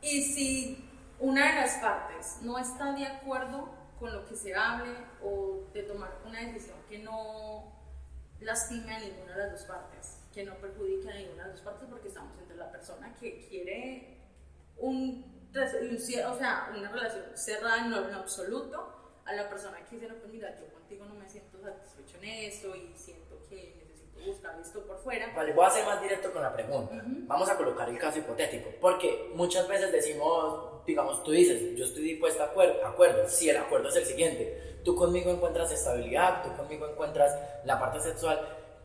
[0.01, 4.97] y si una de las partes no está de acuerdo con lo que se hable
[5.23, 7.71] o de tomar una decisión que no
[8.41, 11.73] lastime a ninguna de las dos partes, que no perjudique a ninguna de las dos
[11.73, 14.17] partes porque estamos entre la persona que quiere
[14.79, 20.09] un, un o sea, una relación cerrada en, en absoluto a la persona que dice,
[20.09, 23.80] no, pues mira, yo contigo no me siento satisfecho en esto y siento que
[24.27, 25.33] buscar esto por fuera.
[25.35, 27.03] Vale, voy a ser más directo con la pregunta.
[27.05, 32.03] Vamos a colocar el caso hipotético, porque muchas veces decimos, digamos, tú dices, yo estoy
[32.03, 36.57] dispuesta a acuerdo, acuerdo, si el acuerdo es el siguiente, tú conmigo encuentras estabilidad, tú
[36.57, 38.41] conmigo encuentras la parte sexual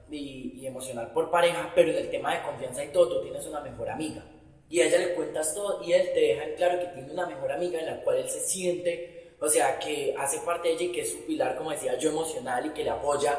[0.10, 3.46] y, y emocional por pareja, pero en el tema de confianza y todo, tú tienes
[3.46, 4.24] una mejor amiga.
[4.68, 7.28] Y a ella le cuentas todo y él te deja en claro que tiene una
[7.28, 10.86] mejor amiga en la cual él se siente o sea, que hace parte de ella
[10.86, 13.38] y que es su pilar, como decía yo, emocional y que le apoya,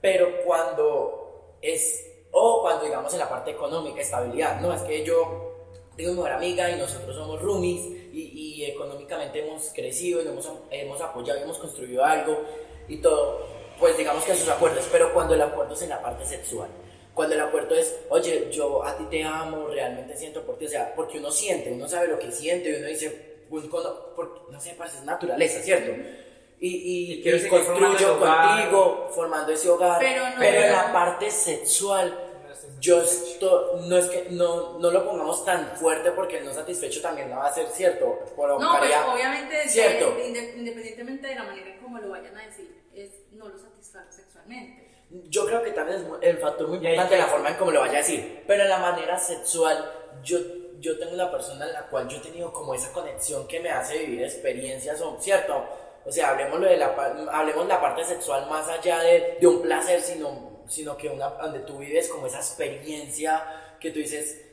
[0.00, 1.23] pero cuando
[1.64, 5.52] es, o cuando digamos en la parte económica, estabilidad, no, es que yo
[5.96, 11.38] tengo mejor amiga y nosotros somos roomies y, económicamente hemos crecido y hemos, hemos apoyado
[11.38, 12.40] y hemos construido algo
[12.88, 13.46] y todo,
[13.78, 16.68] pues digamos que esos acuerdos, pero cuando el acuerdo es en la parte sexual,
[17.12, 20.68] cuando el acuerdo es, oye, yo a ti te amo, realmente siento por ti, o
[20.68, 24.94] sea, porque uno siente, uno sabe lo que siente y uno dice, no sé, pues
[24.94, 25.92] es naturaleza, ¿cierto?
[26.60, 32.16] Y, y, y construyo contigo, formando ese hogar, pero, en la parte sexual,
[32.80, 33.02] yo
[33.88, 37.36] no es que no, no lo pongamos tan fuerte porque el no satisfecho también no
[37.36, 38.20] va a ser cierto.
[38.36, 40.16] no, pues obviamente, cierto.
[40.24, 44.90] independientemente de la manera en cómo lo vayan a decir, es, no lo satisface sexualmente.
[45.28, 47.94] Yo creo que también es el factor muy importante la forma en cómo lo vaya
[47.94, 50.38] a decir, pero en la manera sexual, yo
[50.84, 53.70] yo tengo una persona en la cual yo he tenido como esa conexión que me
[53.70, 55.64] hace vivir experiencias, ¿cierto?
[56.04, 56.94] O sea, hablemos de la,
[57.32, 61.60] hablemos la parte sexual más allá de, de un placer, sino, sino que una, donde
[61.60, 64.44] tú vives como esa experiencia que tú dices,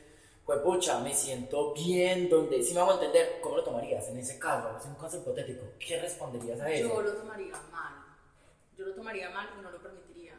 [0.46, 4.40] pues pucha, me siento bien, donde, si me hago entender, ¿cómo lo tomarías en ese
[4.40, 4.78] caso?
[4.78, 6.88] Es un caso hipotético, ¿qué responderías a eso?
[6.88, 7.94] Yo lo tomaría mal,
[8.78, 10.34] yo lo tomaría mal y no lo permitiría,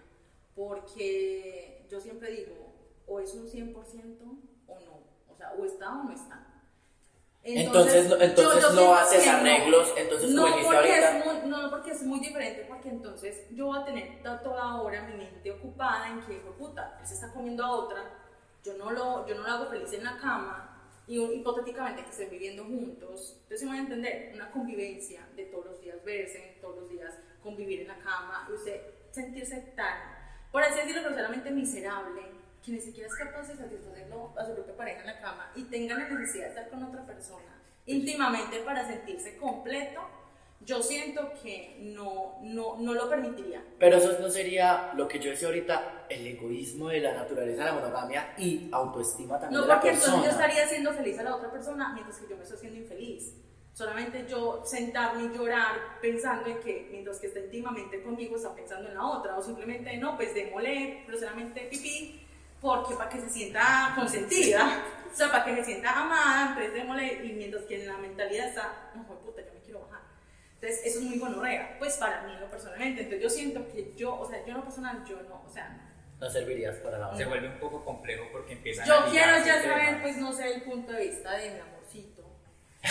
[0.54, 2.72] porque yo siempre digo,
[3.06, 3.74] o es un 100%
[4.68, 5.12] o no
[5.58, 6.51] o está o no está.
[7.44, 12.64] Entonces, entonces, no haces arreglos, entonces no, porque es muy, no, porque es muy diferente,
[12.68, 17.06] porque entonces yo voy a tener toda hora mi mente ocupada en que, puta, él
[17.06, 18.04] se está comiendo a otra,
[18.62, 20.68] yo no lo, yo no lo hago feliz en la cama,
[21.08, 25.66] y hipotéticamente que estén viviendo juntos, entonces me voy a entender, una convivencia de todos
[25.66, 29.98] los días verse, todos los días convivir en la cama, y usted sentirse tan,
[30.52, 32.22] por así decirlo, groseramente miserable,
[32.64, 35.64] que ni siquiera es capaz de satisfacerlo a su propia pareja en la cama y
[35.64, 40.00] tenga la necesidad de estar con otra persona íntimamente para sentirse completo,
[40.64, 43.64] yo siento que no, no, no lo permitiría.
[43.78, 47.70] Pero eso no sería lo que yo decía ahorita, el egoísmo de la naturaleza de
[47.70, 50.06] la monogamia y autoestima también no, de la persona.
[50.06, 52.42] No, porque entonces yo estaría haciendo feliz a la otra persona mientras que yo me
[52.42, 53.34] estoy haciendo infeliz.
[53.72, 58.88] Solamente yo sentarme y llorar pensando en que mientras que está íntimamente conmigo está pensando
[58.88, 62.20] en la otra, o simplemente no, pues démosle groseramente pipí
[62.62, 67.20] porque para que se sienta consentida, o sea, para que se sienta amada, entonces démosle,
[67.24, 70.00] y mientras que en la mentalidad está, no, puta, yo me quiero bajar.
[70.54, 73.02] Entonces, eso es muy gonorrea, pues para mí, personalmente.
[73.02, 75.76] Entonces, yo siento que yo, o sea, yo no personal, yo no, o sea,
[76.20, 79.60] no servirías para la Se vuelve un poco complejo porque empiezan Yo a quiero ya
[79.60, 82.22] saber, pues no sé, el punto de vista de mi amorcito.
[82.82, 82.90] sí,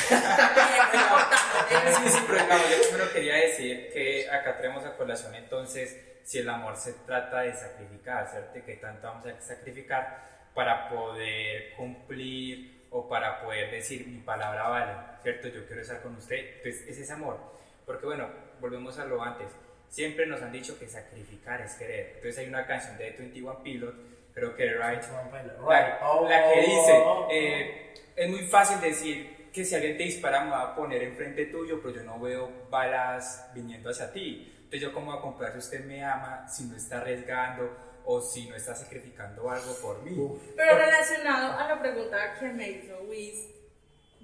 [2.09, 6.49] sí, pero no, yo primero quería decir que acá traemos a colación entonces si el
[6.49, 8.59] amor se trata de sacrificar, ¿cierto?
[8.65, 14.91] ¿Qué tanto vamos a sacrificar para poder cumplir o para poder decir mi palabra vale,
[15.23, 15.47] ¿cierto?
[15.47, 16.57] Yo quiero estar con usted.
[16.57, 17.39] Entonces, es ese amor.
[17.85, 18.29] Porque bueno,
[18.59, 19.47] volvemos a lo antes.
[19.89, 22.13] Siempre nos han dicho que sacrificar es querer.
[22.15, 23.95] Entonces hay una canción de 21 Pilot,
[24.33, 29.97] creo que Right, la, la que dice, eh, es muy fácil decir que si alguien
[29.97, 34.11] te dispara me va a poner enfrente tuyo, pero yo no veo balas viniendo hacia
[34.11, 34.60] ti.
[34.71, 37.69] Entonces yo cómo voy a comprar si usted me ama, si no está arriesgando
[38.05, 40.15] o si no está sacrificando algo por mí.
[40.55, 43.49] Pero relacionado a la pregunta que me hizo Luis,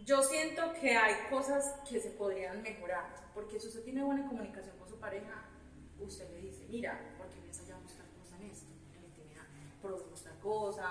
[0.06, 4.78] yo siento que hay cosas que se podrían mejorar, porque si usted tiene buena comunicación
[4.78, 5.50] con su pareja,
[6.00, 9.44] usted le dice, mira, porque me ensayamos tal cosa en esto, la intimidad,
[9.82, 10.88] probemos tal cosa,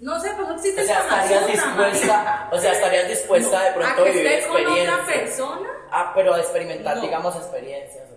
[0.00, 4.02] no sé, pues no existe o sea, estarías dispuesta, o sea, estarías dispuesta de pronto
[4.02, 4.86] a, vivir experiencias.
[4.86, 5.70] con otra persona.
[5.90, 8.11] Ah, pero a experimentar, digamos, experiencias.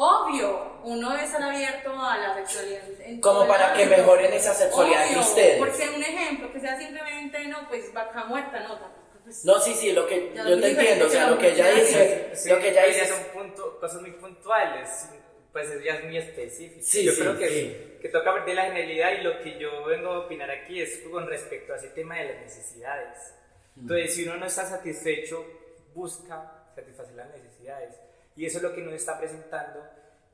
[0.00, 2.82] Obvio, uno debe estar abierto a la sexualidad.
[3.20, 5.58] Como para que mejoren esa sexualidad de ustedes.
[5.58, 8.78] Porque un ejemplo, que sea simplemente, no, pues vaca muerta, no,
[9.42, 12.30] No, sí, sí, lo que Ya yo te entiendo, o sea, lo que ella dice,
[12.32, 15.08] Sí, lo que ella pues ya dice, son punto- cosas muy puntuales,
[15.52, 16.80] pues es- ya es muy específico.
[16.80, 17.98] Sí, yo sí, creo que, sí.
[18.00, 21.00] que toca partir de la generalidad y lo que yo vengo a opinar aquí es
[21.10, 23.34] con respecto a ese tema de las necesidades.
[23.74, 23.80] Mm.
[23.80, 25.44] Entonces, si uno no está satisfecho,
[25.92, 27.96] busca satisfacer las necesidades.
[28.38, 29.84] Y eso es lo que nos está presentando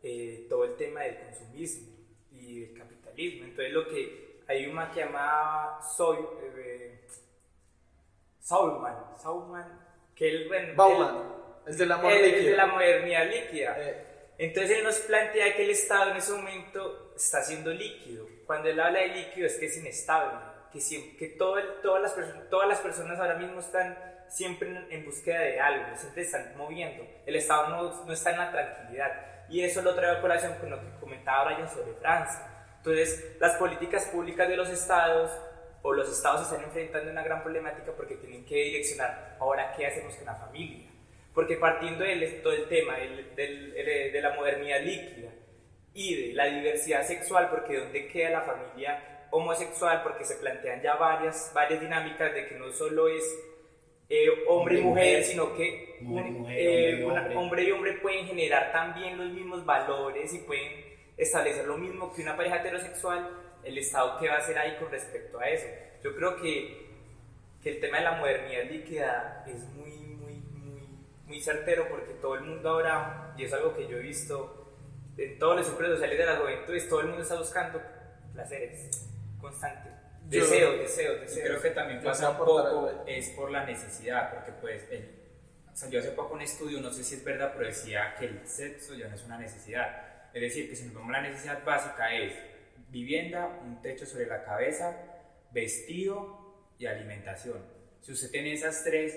[0.02, 1.88] eh, todo el tema del consumismo
[2.32, 3.44] y del capitalismo.
[3.44, 6.18] Entonces, lo que hay una que llama Soy,
[6.58, 7.00] eh,
[8.40, 9.80] Saulman, Saulman,
[10.14, 11.14] que él, bueno, Bauman,
[11.66, 11.90] el el-
[12.26, 12.50] el líquido.
[12.50, 13.76] de la modernidad líquida.
[13.78, 18.26] Eh, Entonces él nos plantea que el Estado en ese momento está siendo líquido.
[18.46, 20.40] Cuando él habla de líquido es que es inestable,
[20.72, 23.96] que, que todo todas, las todas las personas ahora mismo están
[24.34, 27.06] siempre en, en búsqueda de algo, siempre están moviendo.
[27.26, 29.46] El Estado no, no está en la tranquilidad.
[29.48, 32.50] Y eso lo traigo a colación con lo que comentaba Brian sobre Francia.
[32.78, 35.30] Entonces, las políticas públicas de los estados
[35.82, 40.14] o los estados están enfrentando una gran problemática porque tienen que direccionar ahora qué hacemos
[40.16, 40.88] con la familia.
[41.34, 45.30] Porque partiendo de todo el tema del- del- de, de la modernidad líquida
[45.92, 50.02] y de la diversidad sexual, porque ¿dónde queda la familia homosexual?
[50.02, 53.24] Porque se plantean ya varias, varias dinámicas de que no solo es
[54.08, 55.24] eh, hombre y Hombre y mujer, mujer.
[55.24, 57.36] sino que Mujer y un- mujer, eh, hombre y una- hombre.
[57.36, 60.72] hombre y hombre pueden generar también los mismos valores y pueden
[61.16, 63.30] establecer lo mismo que una pareja heterosexual,
[63.62, 65.66] el Estado qué va a hacer ahí con respecto a eso.
[66.02, 66.84] Yo creo que,
[67.62, 70.88] que el tema de la modernidad líquida es muy, muy, muy,
[71.26, 74.60] muy certero porque todo el mundo ahora, y es algo que yo he visto
[75.16, 77.80] en todos los círculos sociales de la juventud, todo el mundo está buscando
[78.34, 79.08] placeres
[79.40, 79.92] constantes,
[80.34, 81.48] Yo- deseos, Y deseos.
[81.48, 85.08] creo que también Yo pasa un poco, es por la necesidad, porque pues el,
[85.72, 88.94] salió hace poco un estudio, no sé si es verdad, pero decía que el sexo
[88.94, 90.28] ya no es una necesidad.
[90.32, 92.32] Es decir, que si nos vemos la necesidad básica es
[92.88, 94.96] vivienda, un techo sobre la cabeza,
[95.52, 97.58] vestido y alimentación.
[98.00, 99.16] Si usted tiene esas tres,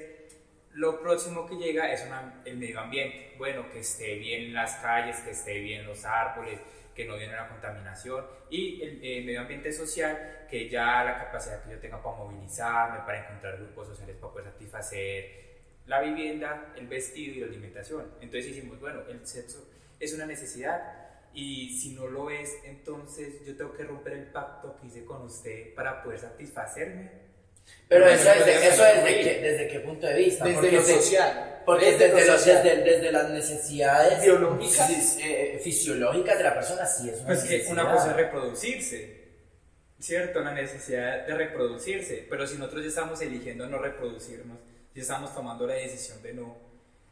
[0.72, 3.34] lo próximo que llega es una- el medio ambiente.
[3.38, 6.60] Bueno, que esté bien las calles, que esté bien los árboles,
[6.98, 8.26] que no viene la contaminación.
[8.50, 13.06] Y el, eh, medio ambiente social, que ya la capacidad que yo tenga para movilizarme,
[13.06, 15.48] para encontrar grupos sociales para poder satisfacer
[15.86, 18.12] la vivienda, el vestido y la alimentación.
[18.20, 20.82] Entonces hicimos, bueno, el sexo es una necesidad.
[21.34, 25.22] Y si no lo es, entonces yo tengo que romper el pacto que hice con
[25.22, 27.12] usted para poder satisfacerme.
[27.88, 30.56] Pero Pero eso, es de- eso es de qué, desde qué punto de vista, desde
[30.60, 31.54] porque lo se- social.
[31.66, 32.64] Porque desde, desde, lo social.
[32.64, 34.90] desde, desde las necesidades Biológicas.
[34.90, 37.72] fis- eh, fisiológicas de la persona, sí es una Pues que necesidad.
[37.74, 39.18] una cosa es reproducirse,
[40.00, 40.40] ¿cierto?
[40.42, 44.58] La necesidad de reproducirse, pero si nosotros ya estamos eligiendo no reproducirnos,
[44.96, 46.58] ya estamos tomando la decisión de no,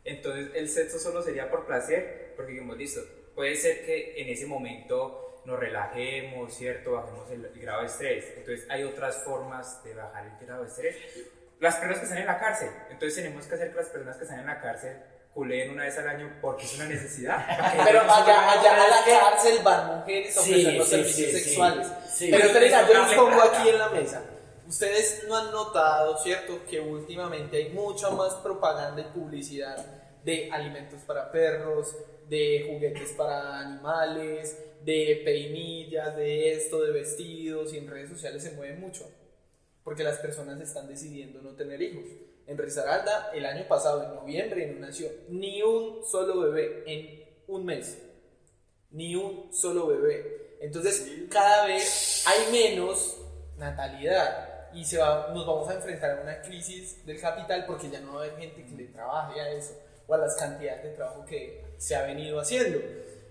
[0.04, 3.02] entonces el sexo solo sería por placer, porque digamos, listo,
[3.34, 6.94] puede ser que en ese momento nos relajemos, ¿cierto?
[6.94, 10.70] Bajemos el, el grado de estrés, entonces hay otras formas de bajar el grado de
[10.70, 10.96] estrés.
[11.60, 14.24] Las personas que están en la cárcel, entonces tenemos que hacer que las personas que
[14.24, 14.98] están en la cárcel
[15.34, 17.46] culeen una vez al año porque es una necesidad.
[17.86, 21.88] Pero allá, allá a la cárcel van mujeres a Sí, los sí, servicios sí, sexuales.
[22.20, 24.22] Pero Teresa, yo se pongo aquí en la mesa.
[24.68, 29.78] Ustedes no han notado, ¿cierto?, que últimamente hay mucha más propaganda y publicidad
[30.24, 31.96] de alimentos para perros,
[32.30, 38.52] de juguetes para animales, de peinillas, de esto, de vestidos, y en redes sociales se
[38.52, 39.10] mueve mucho.
[39.84, 42.06] Porque las personas están decidiendo no tener hijos.
[42.48, 47.66] En Risaralda, el año pasado, en noviembre, no nació ni un solo bebé en un
[47.66, 47.98] mes
[48.96, 50.58] ni un solo bebé.
[50.62, 53.18] Entonces, cada vez hay menos
[53.58, 58.00] natalidad y se va, nos vamos a enfrentar a una crisis del capital porque ya
[58.00, 59.74] no va a haber gente que le trabaje a eso
[60.08, 62.80] o a las cantidades de trabajo que se ha venido haciendo.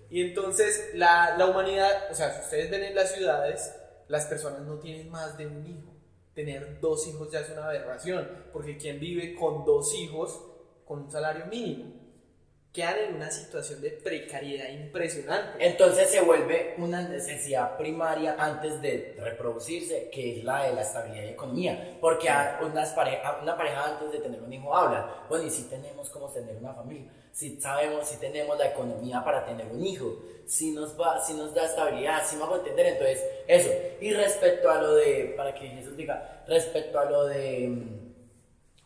[0.09, 3.75] Y entonces, la, la humanidad, o sea, si ustedes ven en las ciudades,
[4.07, 5.93] las personas no tienen más de un hijo.
[6.33, 10.41] Tener dos hijos ya es una aberración, porque quien vive con dos hijos
[10.85, 12.05] con un salario mínimo
[12.75, 15.65] quedan en una situación de precariedad impresionante.
[15.65, 21.23] Entonces se vuelve una necesidad primaria antes de reproducirse, que es la de la estabilidad
[21.23, 21.97] y economía.
[22.01, 22.27] Porque
[22.61, 26.27] unas pareja, una pareja antes de tener un hijo habla, bueno, y si tenemos cómo
[26.27, 30.97] tener una familia, si sabemos, si tenemos la economía para tener un hijo, si nos,
[30.97, 33.69] va, si nos da estabilidad, si vamos a entender, entonces eso.
[33.99, 37.67] Y respecto a lo de, para que Jesús diga, respecto a lo de...
[37.67, 38.05] mm,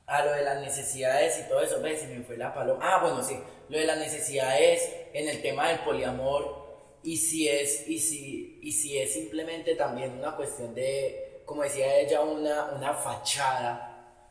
[0.07, 2.79] a lo de las necesidades y todo eso, ves, se me fue la paloma.
[2.81, 3.39] Ah, bueno, sí,
[3.69, 4.81] lo de las necesidades
[5.13, 10.13] en el tema del poliamor y si es, y si, y si es simplemente también
[10.17, 13.88] una cuestión de, como decía ella, una, una fachada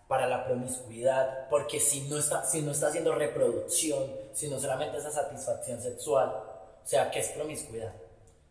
[0.09, 4.97] para la promiscuidad, porque si no, está, si no está haciendo reproducción, si no solamente
[4.97, 7.93] esa satisfacción sexual, o sea, ¿qué es promiscuidad?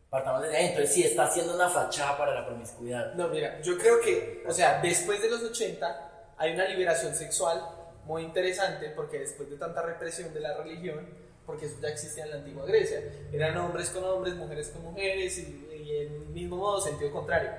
[0.09, 3.13] Partamos de entonces si está haciendo una fachada para la promiscuidad.
[3.15, 7.61] No, mira, yo creo que, o sea, después de los 80, hay una liberación sexual
[8.05, 11.09] muy interesante porque después de tanta represión de la religión,
[11.45, 13.01] porque eso ya existía en la antigua Grecia,
[13.33, 17.49] eran hombres con hombres, mujeres con mujeres y, y en el mismo modo, sentido contrario.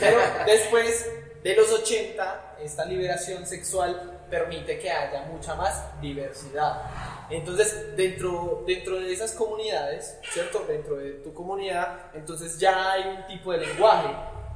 [0.00, 1.06] Pero después
[1.42, 6.82] de los 80, esta liberación sexual permite que haya mucha más diversidad.
[7.30, 10.64] Entonces, dentro, dentro de esas comunidades, ¿cierto?
[10.66, 14.08] Dentro de tu comunidad, entonces ya hay un tipo de lenguaje.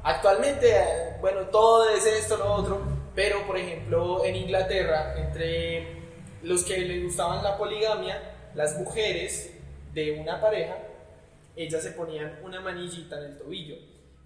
[0.03, 2.81] Actualmente, eh, bueno, todo es esto, lo otro,
[3.15, 5.97] pero por ejemplo, en Inglaterra, entre
[6.43, 8.23] los que les gustaban la poligamia,
[8.55, 9.51] las mujeres
[9.93, 10.77] de una pareja,
[11.57, 13.77] ellas se ponían una manillita en el tobillo.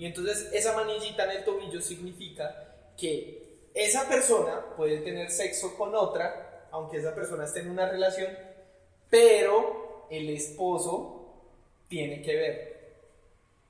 [0.01, 5.95] Y entonces esa manillita en el tobillo significa que esa persona puede tener sexo con
[5.95, 8.31] otra, aunque esa persona esté en una relación,
[9.11, 11.35] pero el esposo
[11.87, 12.81] tiene que ver.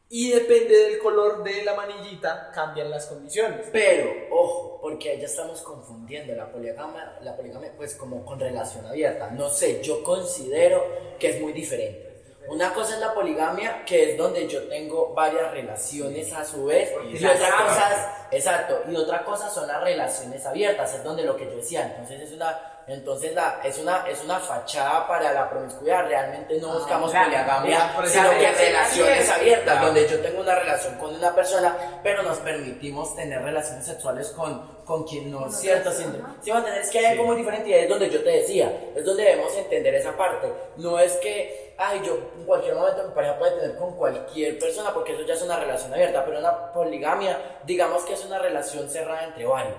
[0.08, 3.66] Y depende del color de la manillita, cambian las condiciones.
[3.72, 9.32] Pero, ojo, porque ya estamos confundiendo la poligamia, la poligamia pues como con relación abierta.
[9.32, 10.80] No sé, yo considero
[11.18, 12.09] que es muy diferente.
[12.48, 16.92] Una cosa es la poligamia, que es donde yo tengo varias relaciones a su vez,
[17.04, 21.36] y otra cosa es, exacto, y otra cosa son las relaciones abiertas, es donde lo
[21.36, 25.48] que yo decía, entonces es una entonces la, es, una, es una fachada para la
[25.48, 26.06] promiscuidad.
[26.06, 29.36] Realmente no buscamos claro, poligamia, sino que relaciones abiertas.
[29.38, 29.86] abiertas, Claro.
[29.86, 34.80] donde yo tengo una relación con una persona, pero nos permitimos tener relaciones sexuales con,
[34.84, 35.90] con quien no es Con cierto.
[35.90, 36.34] ajá.
[36.42, 37.22] Sí, va a tener, es que hay Sí.
[37.22, 40.52] muy diferente y es donde yo te decía, es donde debemos entender esa parte.
[40.76, 44.92] No es que, ay, yo en cualquier momento mi pareja puede tener con cualquier persona,
[44.92, 48.88] porque eso ya es una relación abierta, pero una poligamia, digamos que es una relación
[48.88, 49.76] cerrada entre varios.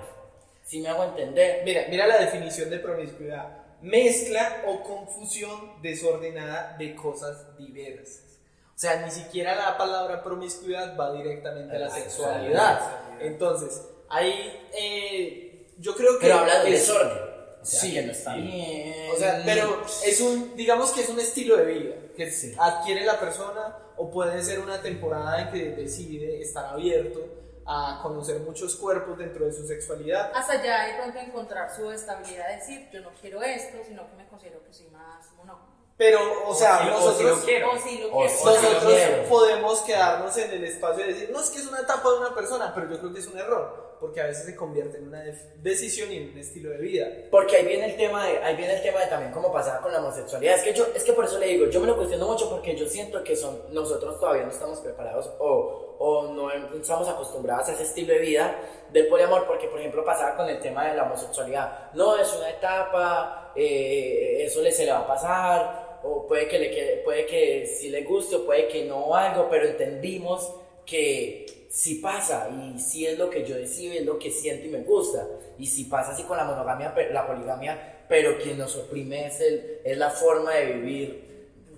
[0.71, 1.63] Si me hago entender.
[1.65, 3.57] Mira, mira la definición de promiscuidad.
[3.81, 8.39] Mezcla o confusión desordenada de cosas diversas.
[8.73, 12.79] O sea, ni siquiera la palabra promiscuidad va directamente a la la sexualidad.
[12.79, 13.21] sexualidad.
[13.21, 16.27] Entonces, ahí eh, yo creo que...
[16.27, 17.17] Pero habla de es- desorden.
[17.61, 18.93] O sea, Sí, que no está bien.
[19.13, 22.55] O sea, pero es un, digamos que es un estilo de vida que Sí.
[22.57, 27.19] adquiere la persona o puede ser una temporada en que decide estar abierto
[27.65, 30.31] a conocer muchos cuerpos dentro de su sexualidad.
[30.35, 34.27] Hasta ya de pronto encontrar su estabilidad, decir, yo no quiero esto, sino que me
[34.27, 35.69] considero que soy más monógamo.
[35.97, 37.39] Pero, o sea, si lo- o si nosotros...
[37.39, 37.71] lo quiero.
[37.71, 38.29] O si lo O quiero.
[38.33, 39.23] si Nosotros lo quiero.
[39.29, 42.33] podemos quedarnos en el espacio y decir, no, es que es una etapa de una
[42.33, 45.23] persona, pero yo creo que es un error, porque a veces se convierte en una
[45.57, 47.07] decisión y en un estilo de vida.
[47.29, 49.93] Porque ahí viene el tema de, ahí viene el tema de también cómo pasaba con
[49.93, 50.55] la homosexualidad.
[50.57, 52.75] Es que yo, es que por eso le digo, yo me lo cuestiono mucho porque
[52.75, 57.69] yo siento que son, nosotros todavía no estamos preparados o, o no em- estamos acostumbrados
[57.69, 58.59] a ese estilo de vida
[58.91, 61.91] del poliamor, porque por ejemplo pasaba con el tema de la homosexualidad.
[61.93, 66.57] No, es una etapa, eh, eso le se le va a pasar, o puede que
[66.57, 71.95] le puede que sí le guste, o puede que no algo, pero entendimos que si
[71.95, 75.25] pasa y si es lo que yo decido, es lo que siento y me gusta.
[75.57, 79.79] Y si pasa así con la monogamia, la poligamia, pero quien nos oprime es, el,
[79.85, 81.31] es la forma de vivir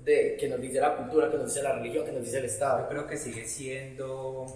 [0.04, 2.46] de, que nos dice la cultura, que nos dice la religión, que nos dice el
[2.46, 2.90] Yo Estado.
[2.90, 4.48] creo que sigue siendo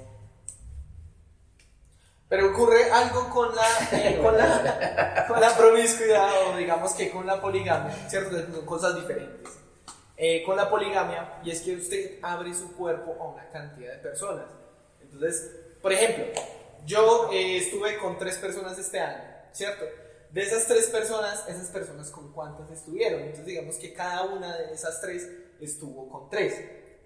[2.28, 7.28] Pero ocurre algo con la, eh, con la, con la promiscuidad o digamos que con
[7.28, 8.32] la poligamia, ¿cierto?
[8.32, 9.54] Son cosas diferentes.
[10.18, 14.00] Eh, con la poligamia, y es que usted abre su cuerpo a una cantidad de
[14.00, 14.46] personas.
[15.18, 15.52] Entonces,
[15.82, 16.26] por ejemplo,
[16.86, 19.84] yo eh, estuve con tres personas este año, ¿cierto?
[20.32, 23.22] De esas tres personas, esas personas con cuántas estuvieron.
[23.22, 25.28] Entonces, digamos que cada una de esas tres
[25.60, 26.54] estuvo con tres.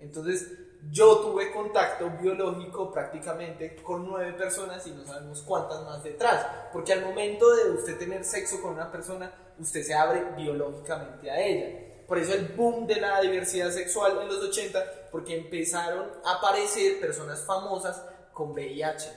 [0.02, 0.48] Entonces,
[0.90, 6.46] yo tuve contacto biológico prácticamente con nueve personas y no sabemos cuántas más detrás.
[6.74, 11.40] Porque al momento de usted tener sexo con una persona, usted se abre biológicamente a
[11.40, 11.91] ella.
[12.12, 17.00] Por eso el boom de la diversidad sexual en los 80, porque empezaron a aparecer
[17.00, 19.10] personas famosas con VIH.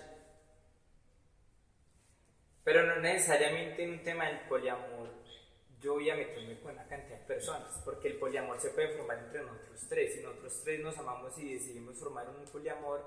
[2.62, 5.08] Pero no necesariamente en un tema del poliamor
[5.80, 9.18] yo voy a meterme con una cantidad de personas, porque el poliamor se puede formar
[9.18, 10.14] entre nosotros tres.
[10.14, 13.04] Si nosotros tres nos amamos y decidimos formar un poliamor,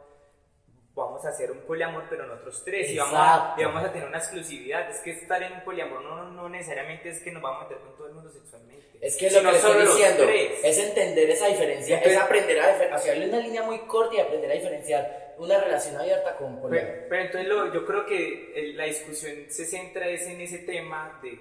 [0.98, 4.08] vamos a hacer un poliamor, pero nosotros tres, y vamos, a, y vamos a tener
[4.08, 4.90] una exclusividad.
[4.90, 7.78] Es que estar en un poliamor no, no, necesariamente es que nos vamos a meter
[7.84, 8.86] con todo el mundo sexualmente.
[9.00, 13.00] Es que lo que estoy diciendo es entender esa diferencia, Entonces- es aprender a diferenciar,
[13.00, 16.54] o sea, hay una línea muy corta y aprender a diferenciar una relación abierta con
[16.56, 16.92] un poliamor.
[16.94, 21.20] Pero, pero entonces lo- yo creo que la discusión se centra es en ese tema
[21.22, 21.38] de,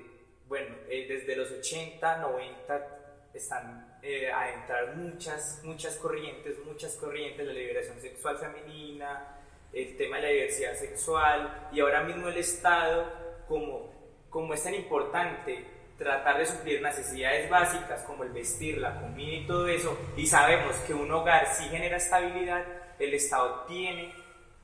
[0.47, 2.89] bueno, eh, desde los 80, 90
[3.33, 9.36] están eh, a entrar muchas, muchas corrientes, muchas corrientes, la liberación sexual femenina,
[9.77, 13.13] el tema de la diversidad sexual y ahora mismo el Estado,
[13.47, 13.93] como,
[14.31, 15.65] como es tan importante
[15.99, 20.77] tratar de suplir necesidades básicas como el vestir, la comida y todo eso, y sabemos
[20.87, 22.65] que un hogar sí genera estabilidad,
[22.99, 24.13] el Estado tiene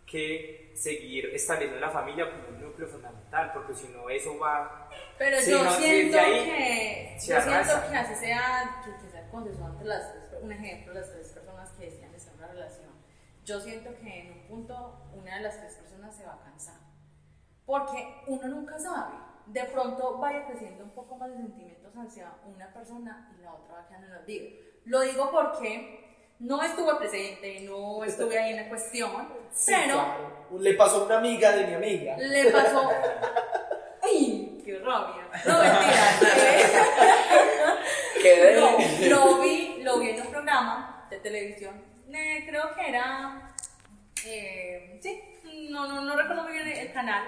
[0.07, 4.89] que seguir estableciendo la familia como un núcleo fundamental, porque si no eso va...
[5.19, 9.23] Pero Sí, yo no, siento ahí que, yo siento que así sea, que, que sea
[9.85, 12.91] las per- un ejemplo, las tres personas que decían estar en una relación,
[13.45, 16.77] yo siento que en un punto una de las tres personas se va a cansar,
[17.67, 19.15] porque uno nunca sabe,
[19.47, 23.75] de pronto vaya creciendo un poco más de sentimientos hacia una persona y la otra
[23.75, 24.47] va quedando en el olvido.
[24.85, 30.59] Lo digo porque no estuve presente, no estuve ahí en la cuestión, Sí, pero claro.
[30.59, 32.17] Le pasó a una amiga de mi amiga.
[32.17, 32.89] le pasó.
[34.03, 34.61] ¡Ay!
[34.65, 35.29] ¡Qué rabia!
[35.47, 35.97] No, mentira.
[38.57, 38.79] No,
[39.09, 41.83] lo vi, lo vi en un programa de televisión.
[42.15, 43.55] Eh, creo que era.
[44.27, 47.25] eh, sí, no, no, no recuerdo muy bien el canal,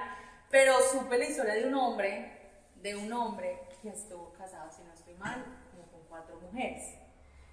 [0.51, 2.41] pero supe la historia de un hombre,
[2.76, 5.45] de un hombre que estuvo casado, si no estoy mal,
[5.91, 6.95] con cuatro mujeres.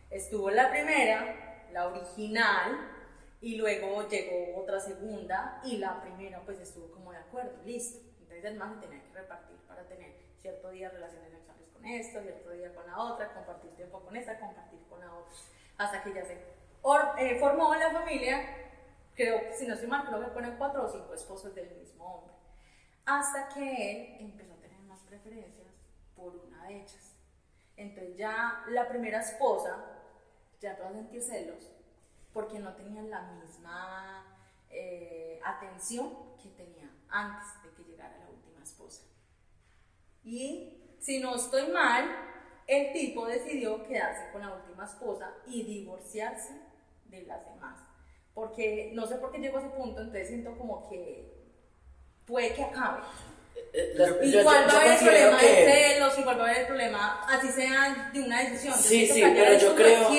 [0.10, 2.90] Estuvo la primera, la original,
[3.42, 8.00] y luego llegó otra segunda, y la primera pues estuvo como de acuerdo, listo.
[8.20, 12.50] Entonces el man tenía que repartir para tener cierto día relaciones sexuales con esta, cierto
[12.52, 15.34] día con la otra, compartir tiempo con esta, compartir con la otra,
[15.78, 18.42] hasta que ya se or- eh, formó la familia,
[19.16, 22.34] creo, si no estoy mal, creo que ponen cuatro o cinco esposos del mismo hombre,
[23.06, 25.68] hasta que él empezó a tener más preferencias
[26.16, 27.16] por una de ellas.
[27.78, 29.78] Entonces ya la primera esposa
[30.60, 31.72] ya empezó a sentir celos
[32.34, 34.24] porque no tenían la misma
[34.70, 39.04] eh, atención que tenía antes de que llegara la última esposa.
[40.24, 42.06] Y si no estoy mal,
[42.68, 46.54] el tipo decidió quedarse con la última esposa y divorciarse
[47.12, 47.78] de las demás.
[48.34, 51.32] Porque no sé por qué llegó a ese punto, entonces siento como que
[52.26, 53.02] puede que acabe.
[53.74, 56.42] Eh, las- yo- Igual yo- va a haber el problema de que- celos, igual va
[56.42, 58.74] a haber el problema, así sea de una decisión.
[58.74, 60.10] Yo Sí, sí, pero yo de creo,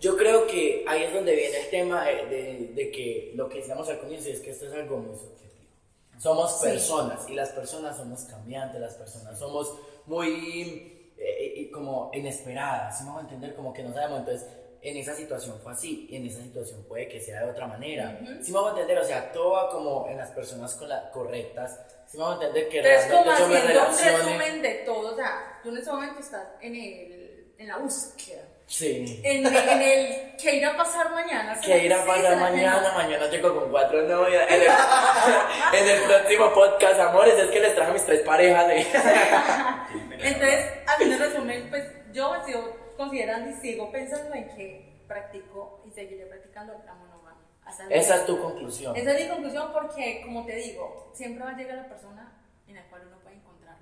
[0.00, 3.58] yo creo que ahí es donde viene el tema de, de- de que lo que
[3.58, 5.70] decíamos al comienzo es que esto es algo muy subjetivo.
[6.18, 6.66] Somos Sí.
[6.66, 9.74] personas y las personas somos cambiantes, las personas somos
[10.06, 13.54] muy eh, eh, como inesperadas, ¿sí me hago entender?
[13.54, 14.48] Como que no sabemos, entonces
[14.82, 18.18] en esa situación fue así y en esa situación puede que sea de otra manera.
[18.42, 18.98] ¿Sí me hago entender?
[18.98, 21.78] O sea, todo va como en las personas con la- correctas.
[22.06, 22.78] ¿Sí me hago entender que
[23.10, 26.20] como realmente yo me haciendo un resumen de todo, o sea, tú en ese momento
[26.20, 29.20] estás en, el, en la búsqueda, Sí.
[29.24, 31.60] en, en el que irá a pasar mañana.
[31.60, 34.44] ¿será que ir a pasar ¿Será que mañana, mañana llego con cuatro novias.
[34.48, 34.68] En el,
[35.74, 38.66] en el próximo podcast, amores, es que les traje mis tres parejas.
[38.68, 38.86] de-
[40.22, 45.90] Entonces, haciendo el resumen, pues yo sigo considerando y sigo pensando en que practico y
[45.90, 47.46] seguiré practicando la monogamia.
[47.64, 48.94] hasta el Esa es tu conclusión.
[48.94, 52.74] Esa es mi conclusión porque, como te digo, siempre va a llegar la persona en
[52.74, 53.78] la cual uno puede encontrar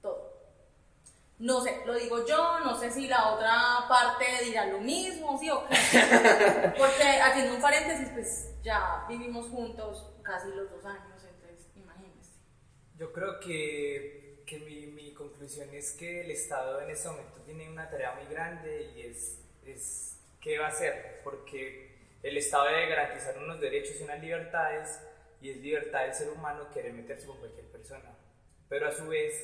[0.00, 0.38] todo.
[1.40, 5.50] No sé, lo digo yo, no sé si la otra parte dirá lo mismo, sí
[5.50, 5.74] o qué.
[6.78, 12.34] Porque haciendo un paréntesis, pues ya vivimos juntos casi los dos años, entonces imagínense.
[12.96, 14.19] Yo creo que,
[14.50, 18.26] que mi, mi conclusión es que el Estado en este momento tiene una tarea muy
[18.34, 24.00] grande y es, es qué va a hacer, porque el Estado debe garantizar unos derechos
[24.00, 25.00] y unas libertades
[25.40, 28.10] y es libertad del ser humano querer meterse con cualquier persona.
[28.68, 29.40] Pero a su vez,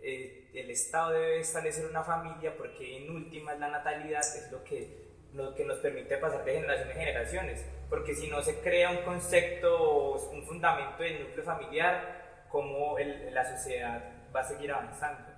[0.00, 5.10] eh, el Estado debe establecer una familia porque en últimas la natalidad es lo que,
[5.34, 7.64] lo que nos permite pasar de generación en generaciones.
[7.90, 13.44] Porque si no se crea un concepto, un fundamento del núcleo familiar, ¿cómo el- la
[13.56, 15.28] sociedad va a seguir avanzando?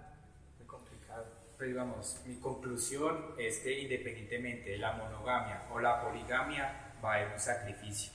[0.59, 1.27] Muy complicado.
[1.57, 7.17] Pues digamos, mi conclusión es que independientemente de la monogamia o la poligamia, va a
[7.17, 8.13] haber un sacrificio.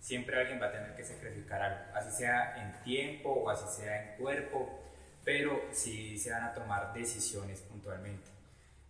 [0.00, 4.12] Siempre alguien va a tener que sacrificar algo, así sea en tiempo o así sea
[4.12, 4.80] en cuerpo,
[5.24, 8.28] pero sí se van a tomar decisiones puntualmente.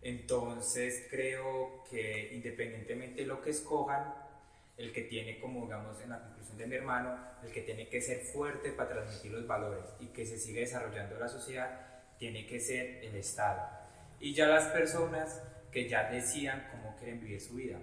[0.01, 4.13] Entonces creo que independientemente de lo que escojan,
[4.79, 8.01] el que tiene como digamos en la conclusión de mi hermano, el que tiene que
[8.01, 11.85] ser fuerte para transmitir los valores y que se siga desarrollando la sociedad,
[12.17, 13.61] tiene que ser el Estado.
[14.21, 17.77] Y ya las personas que ya decidan cómo quieren vivir su vida.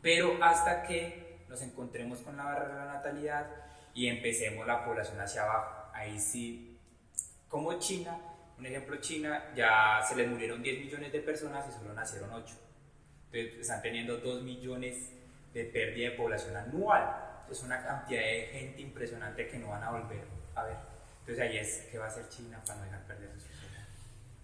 [0.00, 3.46] Pero hasta que nos encontremos con la barrera de la natalidad
[3.92, 6.78] y empecemos la población hacia abajo, ahí sí,
[7.48, 8.18] como China,
[8.58, 12.54] un ejemplo, China ya se les murieron 10 millones de personas y solo nacieron 8.
[13.32, 15.15] Entonces están teniendo 2 millones
[15.56, 17.44] de pérdida de población anual.
[17.50, 20.76] Es una cantidad de gente impresionante que no van a volver a ver.
[21.20, 23.86] Entonces ahí es que va a hacer China para no dejar perder su sociedad.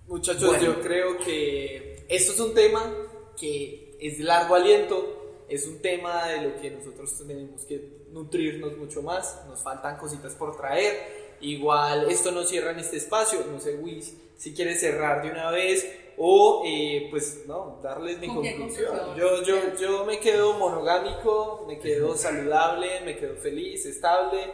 [0.07, 0.65] Muchachos, Bueno.
[0.65, 2.93] yo creo que esto es un tema
[3.39, 8.77] que es de largo aliento, es un tema de lo que nosotros tenemos que nutrirnos
[8.79, 13.61] mucho más, nos faltan cositas por traer Igual esto no cierra en este espacio, no
[13.61, 15.87] sé, Wiz, si quieres cerrar de una vez
[16.17, 18.97] o eh, pues no, darles mi ¿Con qué conclusión.
[18.97, 19.17] conclusión?
[19.17, 24.53] Yo, yo, yo me quedo monogámico, me quedo saludable, me quedo feliz, estable,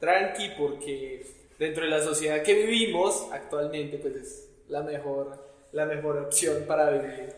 [0.00, 1.26] tranqui, porque
[1.58, 6.90] dentro de la sociedad que vivimos actualmente pues es la mejor, la mejor opción para
[6.90, 7.34] vivir.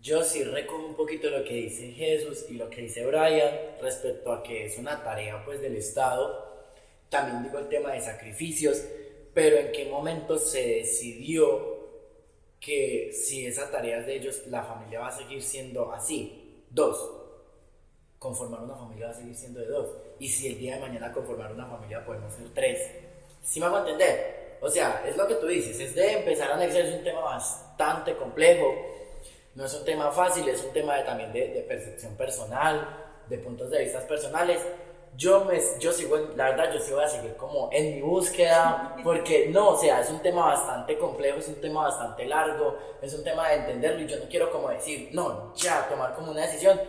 [0.00, 3.50] Yo sí recojo un poquito lo que dice Jesús y lo que dice Brian
[3.80, 6.43] respecto a que es una tarea pues del Estado.
[7.08, 8.82] También digo el tema de sacrificios,
[9.32, 11.74] pero en qué momento se decidió
[12.60, 16.64] que si esa tarea de ellos, la familia va a seguir siendo así.
[16.70, 16.98] Dos,
[18.18, 19.88] conformar una familia va a seguir siendo de dos.
[20.18, 22.90] Y si el día de mañana conformar una familia podemos ser tres.
[23.42, 24.56] ¿Sí me hago entender?
[24.62, 27.20] O sea, es lo que tú dices, es de empezar a analizar, es un tema
[27.20, 28.74] bastante complejo,
[29.54, 33.38] no es un tema fácil, es un tema de, también de, de percepción personal, de
[33.38, 34.60] puntos de vista personales.
[35.16, 38.02] Yo, me, yo sigo, en- la verdad, yo sí voy a seguir como en mi
[38.02, 42.76] búsqueda, porque no, o sea, es un tema bastante complejo, es un tema bastante largo,
[43.00, 46.32] es un tema de entenderlo y yo no quiero como decir, no, ya, tomar como
[46.32, 46.80] una decisión,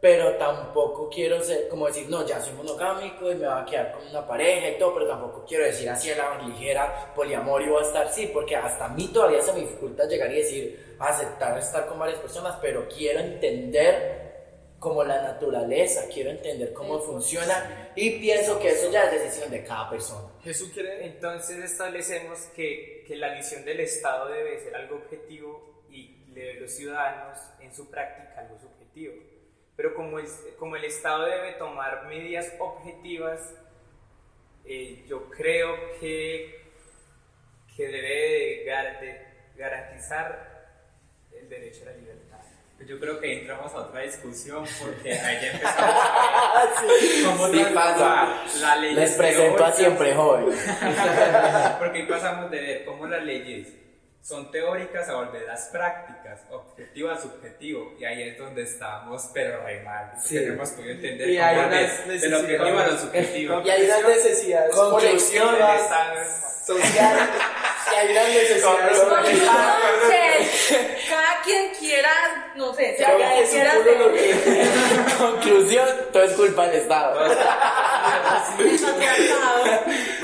[0.00, 3.92] pero tampoco quiero ser, como decir, no, ya soy monogámico y me va a quedar
[3.92, 7.68] con una pareja y todo, pero tampoco quiero decir así a la ligera, poliamor y
[7.68, 10.96] voy a estar, sí, porque hasta a mí todavía se me dificulta llegar y decir,
[10.98, 14.19] aceptar estar con varias personas, pero quiero entender
[14.80, 19.62] como la naturaleza, quiero entender cómo funciona y pienso que eso ya es decisión de
[19.62, 20.26] cada persona.
[20.42, 21.04] Jesús quiere...
[21.04, 26.70] Entonces establecemos que, que la visión del Estado debe ser algo objetivo y de los
[26.70, 29.14] ciudadanos en su práctica algo subjetivo.
[29.76, 30.26] Pero como el,
[30.58, 33.54] como el Estado debe tomar medidas objetivas,
[34.64, 36.72] eh, yo creo que,
[37.76, 39.24] que debe de
[39.56, 40.50] garantizar
[41.32, 42.29] el derecho a la libertad.
[42.86, 47.64] Yo creo que entramos a otra discusión porque ahí ya empezamos a ver cómo Sí,
[47.74, 48.34] pasa.
[48.60, 50.46] las leyes Les presento a siempre joven.
[51.78, 53.68] Porque ahí pasamos de ver cómo las leyes
[54.22, 59.82] son teóricas a volverlas prácticas, objetivo a subjetivo, y ahí es donde estamos, pero re
[59.82, 60.12] mal.
[60.22, 60.36] Sí.
[60.38, 63.62] Hemos podido entender Y cómo hay es unas del objetivo a lo subjetivo.
[63.64, 64.84] Y hay unas necesidades Está-
[66.66, 67.28] sociales,
[67.88, 69.76] hay Conclusión, colectivas.
[70.08, 72.10] que cada quien quiera,
[72.56, 73.46] no sé, Que haga que
[75.18, 77.20] Conclusión, todo es culpa del Estado.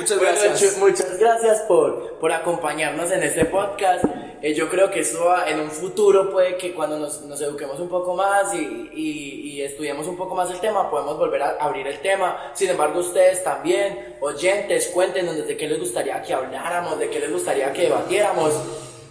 [0.06, 0.76] Muchas Bueno, gracias.
[0.78, 4.04] Muchas gracias por, por acompañarnos en este podcast.
[4.42, 7.80] Eh, yo creo que eso va- en un futuro puede que cuando nos, nos eduquemos
[7.80, 11.56] un poco más y, y, y estudiemos un poco más el tema, podemos volver a
[11.58, 12.52] abrir el tema.
[12.54, 17.32] Sin embargo, ustedes también, oyentes, cuéntenos de qué les gustaría que habláramos, de qué les
[17.32, 18.52] gustaría que debatiéramos.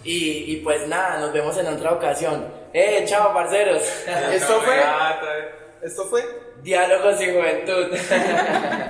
[0.04, 2.46] Y, y pues nada, nos vemos en otra ocasión.
[2.72, 3.82] Eh, chao, parceros.
[4.32, 4.76] Esto fue,
[5.82, 6.22] esto fue
[6.62, 7.96] Diálogos y juventud.